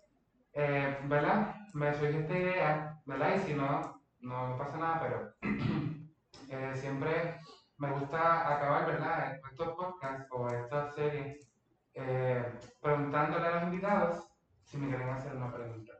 [0.52, 1.56] eh, ¿verdad?
[1.72, 3.34] Me surgió esta idea, ¿verdad?
[3.36, 5.34] Y si no, no pasa nada, pero
[6.48, 7.40] eh, siempre
[7.78, 9.40] me gusta acabar, ¿verdad?
[9.50, 11.50] Estos podcasts o estas series
[11.94, 14.28] eh, preguntándole a los invitados
[14.62, 15.92] si me quieren hacer una pregunta.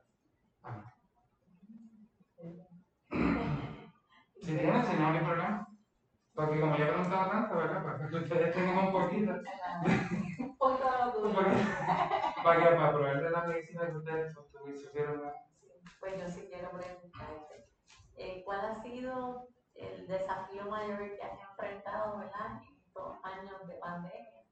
[4.47, 5.69] Si tienen, si no, no hay problema.
[6.35, 7.85] Porque como yo he preguntado tanto, ¿verdad?
[7.85, 11.33] Para que ustedes tengan un poquito, Un poquito
[12.45, 14.35] para que para probar de la medicina que ustedes
[14.83, 15.23] supieron.
[15.23, 15.31] ¿no?
[15.61, 15.69] Sí,
[16.01, 17.67] Pues yo sí quiero preguntarte,
[18.17, 22.61] eh, ¿cuál ha sido el desafío mayor que has enfrentado, ¿verdad?
[22.69, 24.43] En estos años de pandemia,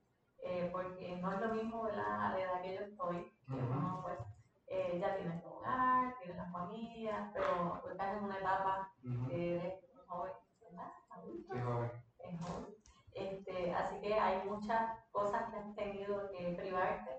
[0.44, 2.26] Eh, porque no es lo mismo, ¿verdad?
[2.26, 3.64] A la edad que yo estoy, que Ujú.
[3.64, 4.18] uno pues
[4.72, 9.28] eh, ya tiene su hogar, tiene la familia, pero estás en una etapa Ujú.
[9.28, 10.92] que eres un joven, ¿verdad?
[11.22, 11.90] Sí, joven.
[12.20, 12.74] es joven.
[13.14, 17.10] Este, así que hay muchas cosas que has tenido que privarte,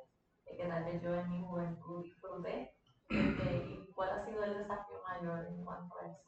[0.47, 2.74] eh, que tal vez yo en mi juventud disfruté.
[3.10, 6.24] Este, ¿Y cuál ha sido el desafío mayor en cuanto a eso?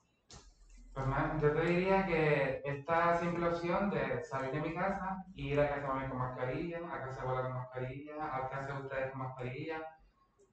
[0.93, 5.59] Pues man, yo te diría que esta simple opción de salir de mi casa, ir
[5.59, 9.19] a casa de con mascarilla, a casa de con mascarilla, a casa de ustedes con
[9.19, 9.81] mascarilla,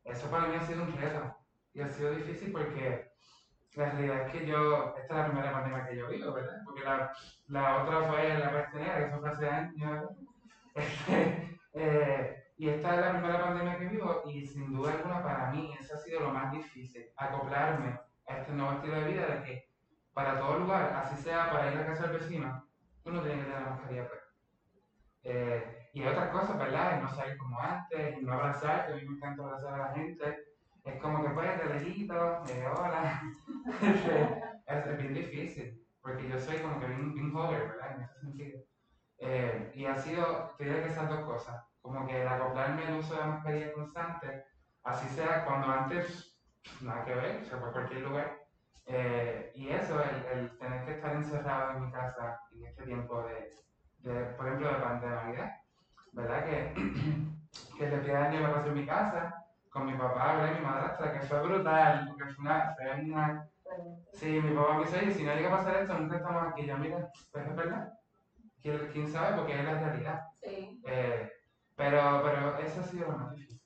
[0.04, 1.36] eso para mí ha sido un reto.
[1.74, 3.12] Y ha sido difícil porque
[3.74, 6.60] la realidad es que yo, esta es la primera pandemia que yo vivo, ¿verdad?
[6.64, 7.12] Porque la,
[7.48, 10.08] la otra fue la peste negra, eso fue hace años.
[10.74, 15.50] Este, eh, y esta es la primera pandemia que vivo y sin duda alguna para
[15.50, 19.42] mí eso ha sido lo más difícil, acoplarme a este nuevo estilo de vida de
[19.42, 19.68] que
[20.14, 22.66] para todo lugar, así sea para ir a casa del vecino,
[23.04, 24.08] uno tiene que tener la mascarilla.
[25.24, 26.98] Eh, y otras cosas, ¿verdad?
[26.98, 29.88] Y no salir como antes, y no abrazar, que a mí me encanta abrazar a
[29.88, 30.38] la gente.
[30.84, 33.22] Es como que pues de lejito, de hola.
[34.66, 37.96] es, es bien difícil, porque yo soy como que bien, bien joven, ¿verdad?
[37.96, 38.60] En ese sentido.
[39.18, 43.14] Eh, y ha sido, te que esas dos cosas, como que el acoplarme al uso
[43.14, 44.44] de mascarilla constante,
[44.82, 46.40] así sea cuando antes,
[46.80, 48.38] nada que ver, o sea, por cualquier lugar.
[48.86, 53.22] Eh, y eso, el, el tener que estar encerrado en mi casa en este tiempo
[53.22, 53.48] de,
[53.98, 55.61] de por ejemplo, de pandemia,
[56.12, 56.44] ¿verdad?
[56.44, 56.74] Que,
[57.78, 60.52] que el de año me pasé en mi casa con mi papá, ¿verdad?
[60.54, 63.48] Y mi madrastra, que fue brutal, porque fue una, fue una
[64.12, 66.66] Sí, mi papá me dice, oye, si no llega a pasar esto, nunca estamos aquí.
[66.66, 67.92] Yo, mira, pues es verdad.
[68.60, 69.36] ¿Quién, quién sabe?
[69.36, 70.26] Porque es la realidad.
[70.42, 70.82] Sí.
[70.84, 71.32] Eh,
[71.74, 73.60] pero, pero eso ha sido lo más difícil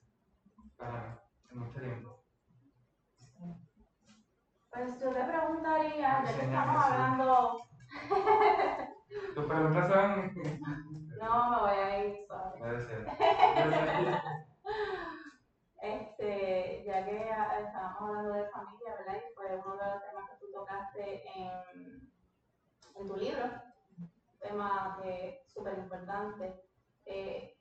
[0.77, 2.23] para mí en este tiempo.
[4.71, 7.59] Pues yo te preguntaría, ya que estamos hablando.
[9.35, 10.35] Tus preguntas son.
[11.21, 12.61] No, me voy a ir suave.
[12.61, 13.07] Debe ser.
[15.83, 19.17] Este, ya que estábamos hablando de familia, ¿verdad?
[19.31, 22.11] Y fue uno de los temas que tú tocaste en,
[22.97, 23.45] en tu libro,
[23.99, 24.11] un
[24.41, 26.61] tema que es súper importante.
[27.05, 27.57] Eh,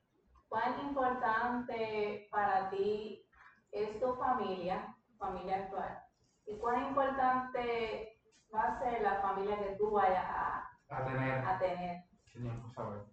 [0.47, 3.27] ¿Cuán importante para ti
[3.71, 6.03] es tu familia, tu familia actual?
[6.47, 8.17] ¿Y cuán importante
[8.53, 11.45] va a ser la familia que tú vayas a, A tener.
[11.45, 12.03] a tener?
[12.31, 13.05] Señor, por favor.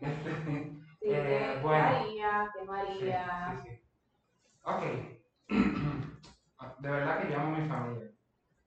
[0.00, 0.30] Este,
[1.00, 1.88] Sí, Eh, que bueno.
[1.88, 3.46] María, que María.
[3.62, 3.80] sí, sí.
[4.62, 4.82] Ok.
[6.78, 8.10] De verdad que yo amo a mi familia.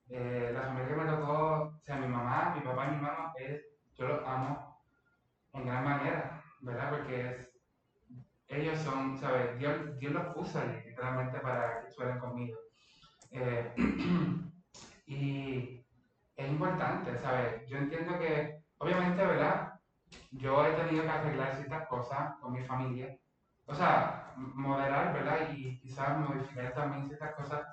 [0.10, 1.34] Eh, la familia que me tocó,
[1.64, 3.62] o sea, mi mamá, mi papá y mi hermano, es,
[3.96, 4.82] yo los amo
[5.54, 6.90] en gran manera, ¿verdad?
[6.90, 7.50] Porque es,
[8.48, 9.58] ellos son, ¿sabes?
[9.58, 12.58] Dios, Dios los puso ahí literalmente para que suelen conmigo.
[13.32, 13.74] Eh,
[15.06, 15.86] y
[16.36, 17.68] es importante, ¿sabes?
[17.70, 19.71] Yo entiendo que, obviamente, ¿verdad?
[20.32, 23.18] Yo he tenido que arreglar ciertas cosas con mi familia.
[23.66, 25.50] O sea, moderar, ¿verdad?
[25.54, 27.66] Y quizás modificar también ciertas cosas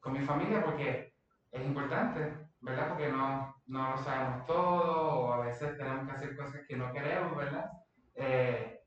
[0.00, 1.14] con mi familia porque
[1.50, 2.88] es importante, ¿verdad?
[2.88, 6.92] Porque no, no lo sabemos todo o a veces tenemos que hacer cosas que no
[6.92, 7.70] queremos, ¿verdad?
[8.14, 8.80] Eh,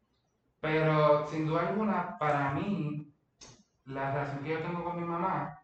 [0.60, 3.14] pero sin duda alguna, para mí,
[3.86, 5.60] la relación que yo tengo con mi mamá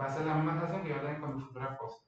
[0.00, 2.02] va a ser la misma relación que yo tengo con mi futura esposa.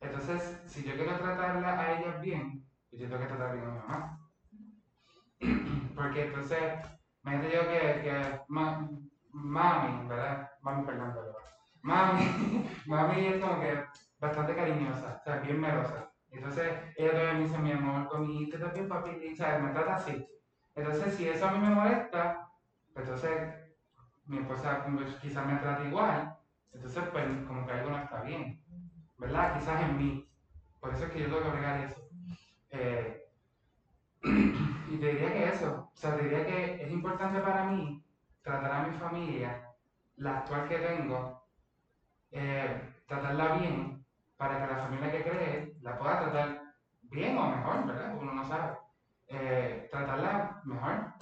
[0.00, 2.59] Entonces, si yo quiero tratarla a ellas bien,
[2.98, 4.18] yo tengo que bien a mi mamá.
[5.94, 6.74] Porque entonces,
[7.22, 8.88] imagínate yo que, que ma-
[9.32, 10.50] mami, ¿verdad?
[10.62, 11.34] Mami, perdón, perdón.
[11.82, 12.24] Mami,
[12.86, 13.82] mami es como que
[14.18, 16.10] bastante cariñosa, o sea, bien melosa.
[16.30, 19.10] Entonces, ella todavía me dice, mi amor, conmigo, ¿estás bien, papi?
[19.10, 20.26] Y, sea, me trata así.
[20.74, 22.48] Entonces, si eso a mí me molesta,
[22.94, 23.54] pues entonces
[24.26, 26.36] mi esposa pues, quizás me trata igual,
[26.72, 28.62] entonces pues como que algo no está bien,
[29.18, 29.58] ¿verdad?
[29.58, 30.30] Quizás en mí.
[30.80, 32.09] Por eso es que yo tengo que agregar eso.
[32.70, 33.24] Eh,
[34.22, 38.02] y te diría que eso, o sea, te diría que es importante para mí
[38.42, 39.62] tratar a mi familia,
[40.16, 41.46] la actual que tengo,
[42.30, 44.04] eh, tratarla bien
[44.36, 46.62] para que la familia que cree la pueda tratar
[47.02, 48.16] bien o mejor, ¿verdad?
[48.18, 48.78] Uno no sabe.
[49.26, 51.12] Eh, tratarla mejor.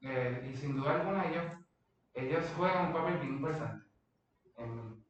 [0.00, 1.44] Eh, y sin duda alguna ellos,
[2.14, 3.84] ellos juegan un papel bien importante
[4.56, 5.04] en.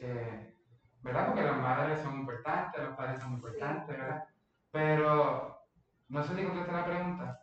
[0.00, 0.54] Eh,
[1.02, 1.26] ¿Verdad?
[1.26, 4.24] Porque las madres son importantes, los padres son importantes, ¿verdad?
[4.74, 5.56] Pero
[6.08, 7.38] no sé si contesté la pregunta.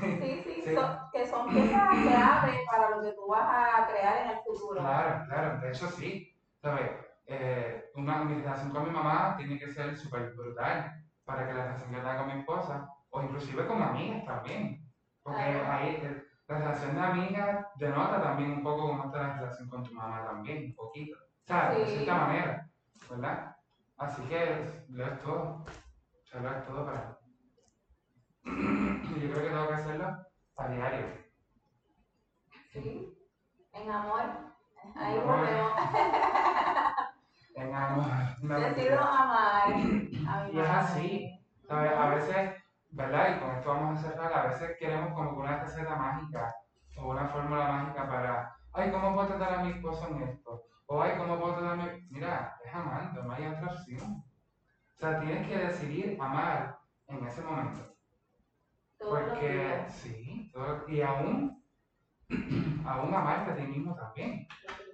[0.00, 0.74] Sí, sí, Sí.
[0.76, 3.48] son- que son piezas clave para lo que tú vas
[3.80, 4.80] a crear en el futuro.
[4.80, 6.32] Claro, claro, de hecho sí.
[6.60, 6.92] ¿Sabes?
[7.26, 10.92] Eh, una, mi relación con mi mamá tiene que ser súper brutal
[11.24, 14.88] para que la relación que tenga con mi esposa, o inclusive con amigas también.
[15.24, 15.72] Porque Claro.
[15.72, 19.82] ahí eh, la relación de amigas denota también un poco cómo está la relación con
[19.82, 21.16] tu mamá también, un poquito.
[21.18, 21.96] O sea, de Sí.
[22.04, 22.70] cierta manera,
[23.10, 23.56] ¿verdad?
[23.96, 25.64] Así que lo es todo.
[26.34, 27.18] Es todo para
[28.44, 30.26] yo creo que tengo que hacerlo
[30.56, 31.06] a diario.
[32.72, 33.14] Sí.
[33.72, 34.22] En amor.
[34.96, 35.72] Ahí volvemos.
[37.54, 38.06] En amor.
[38.40, 39.74] no Decido amar
[40.26, 40.48] a.
[40.50, 41.46] Y es así.
[41.68, 41.92] ¿Sabes?
[41.92, 43.36] A veces, ¿verdad?
[43.36, 46.54] Y con esto vamos a cerrar, a veces queremos como una receta mágica
[46.96, 50.62] o una fórmula mágica para, ay, ¿cómo puedo tratar a mi esposo en esto?
[50.86, 52.06] O, ay, ¿cómo puedo tratar a mi...
[52.08, 54.24] Mira, es amando, no hay otra opción.
[55.02, 56.78] O sea, tienes que decidir amar
[57.08, 57.92] en ese momento.
[59.00, 61.60] Todos Porque, sí, todo- y aún,
[62.86, 64.46] aún amarte a ti mismo también.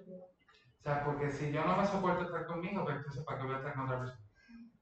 [0.09, 3.53] O sea, porque si yo no me soporto estar conmigo, pues entonces ¿para qué voy
[3.53, 4.25] a estar con otra persona?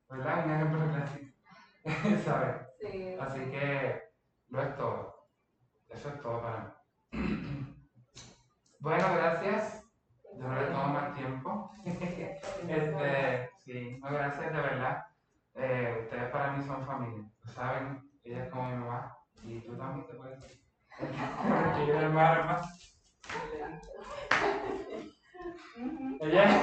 [0.08, 0.46] ¿Verdad?
[0.46, 2.24] Un ejemplo clásico.
[2.24, 2.56] ¿Sabes?
[2.80, 3.16] Sí.
[3.20, 4.04] Así que
[4.48, 5.28] lo es todo.
[5.90, 6.78] Eso es todo para
[7.12, 7.74] mí.
[8.80, 9.84] Bueno, gracias.
[10.38, 11.70] Yo no le tomo más tiempo.
[11.84, 15.07] Este, sí, no, gracias de verdad
[15.58, 20.08] eh, ustedes para mí son familia, saben, ella es como mi mamá y tú también
[20.08, 20.62] te puedes decir.
[20.98, 22.62] Porque yo me agarro.
[26.20, 26.56] Ella es.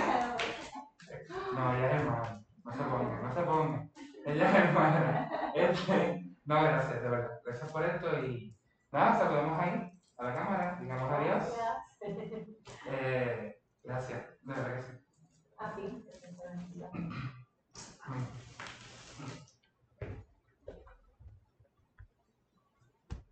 [1.54, 2.44] No, ella es hermana.
[2.64, 3.88] No se ponga, no se ponga.
[4.26, 5.30] Ella es hermana.
[5.54, 7.40] Este, no, gracias, de verdad.
[7.44, 8.56] Gracias por esto y
[8.90, 10.78] nada, saludemos ahí a la cámara.
[10.80, 11.44] Digamos adiós.
[12.86, 14.92] Eh, gracias, de verdad que sí.
[15.58, 16.04] Así.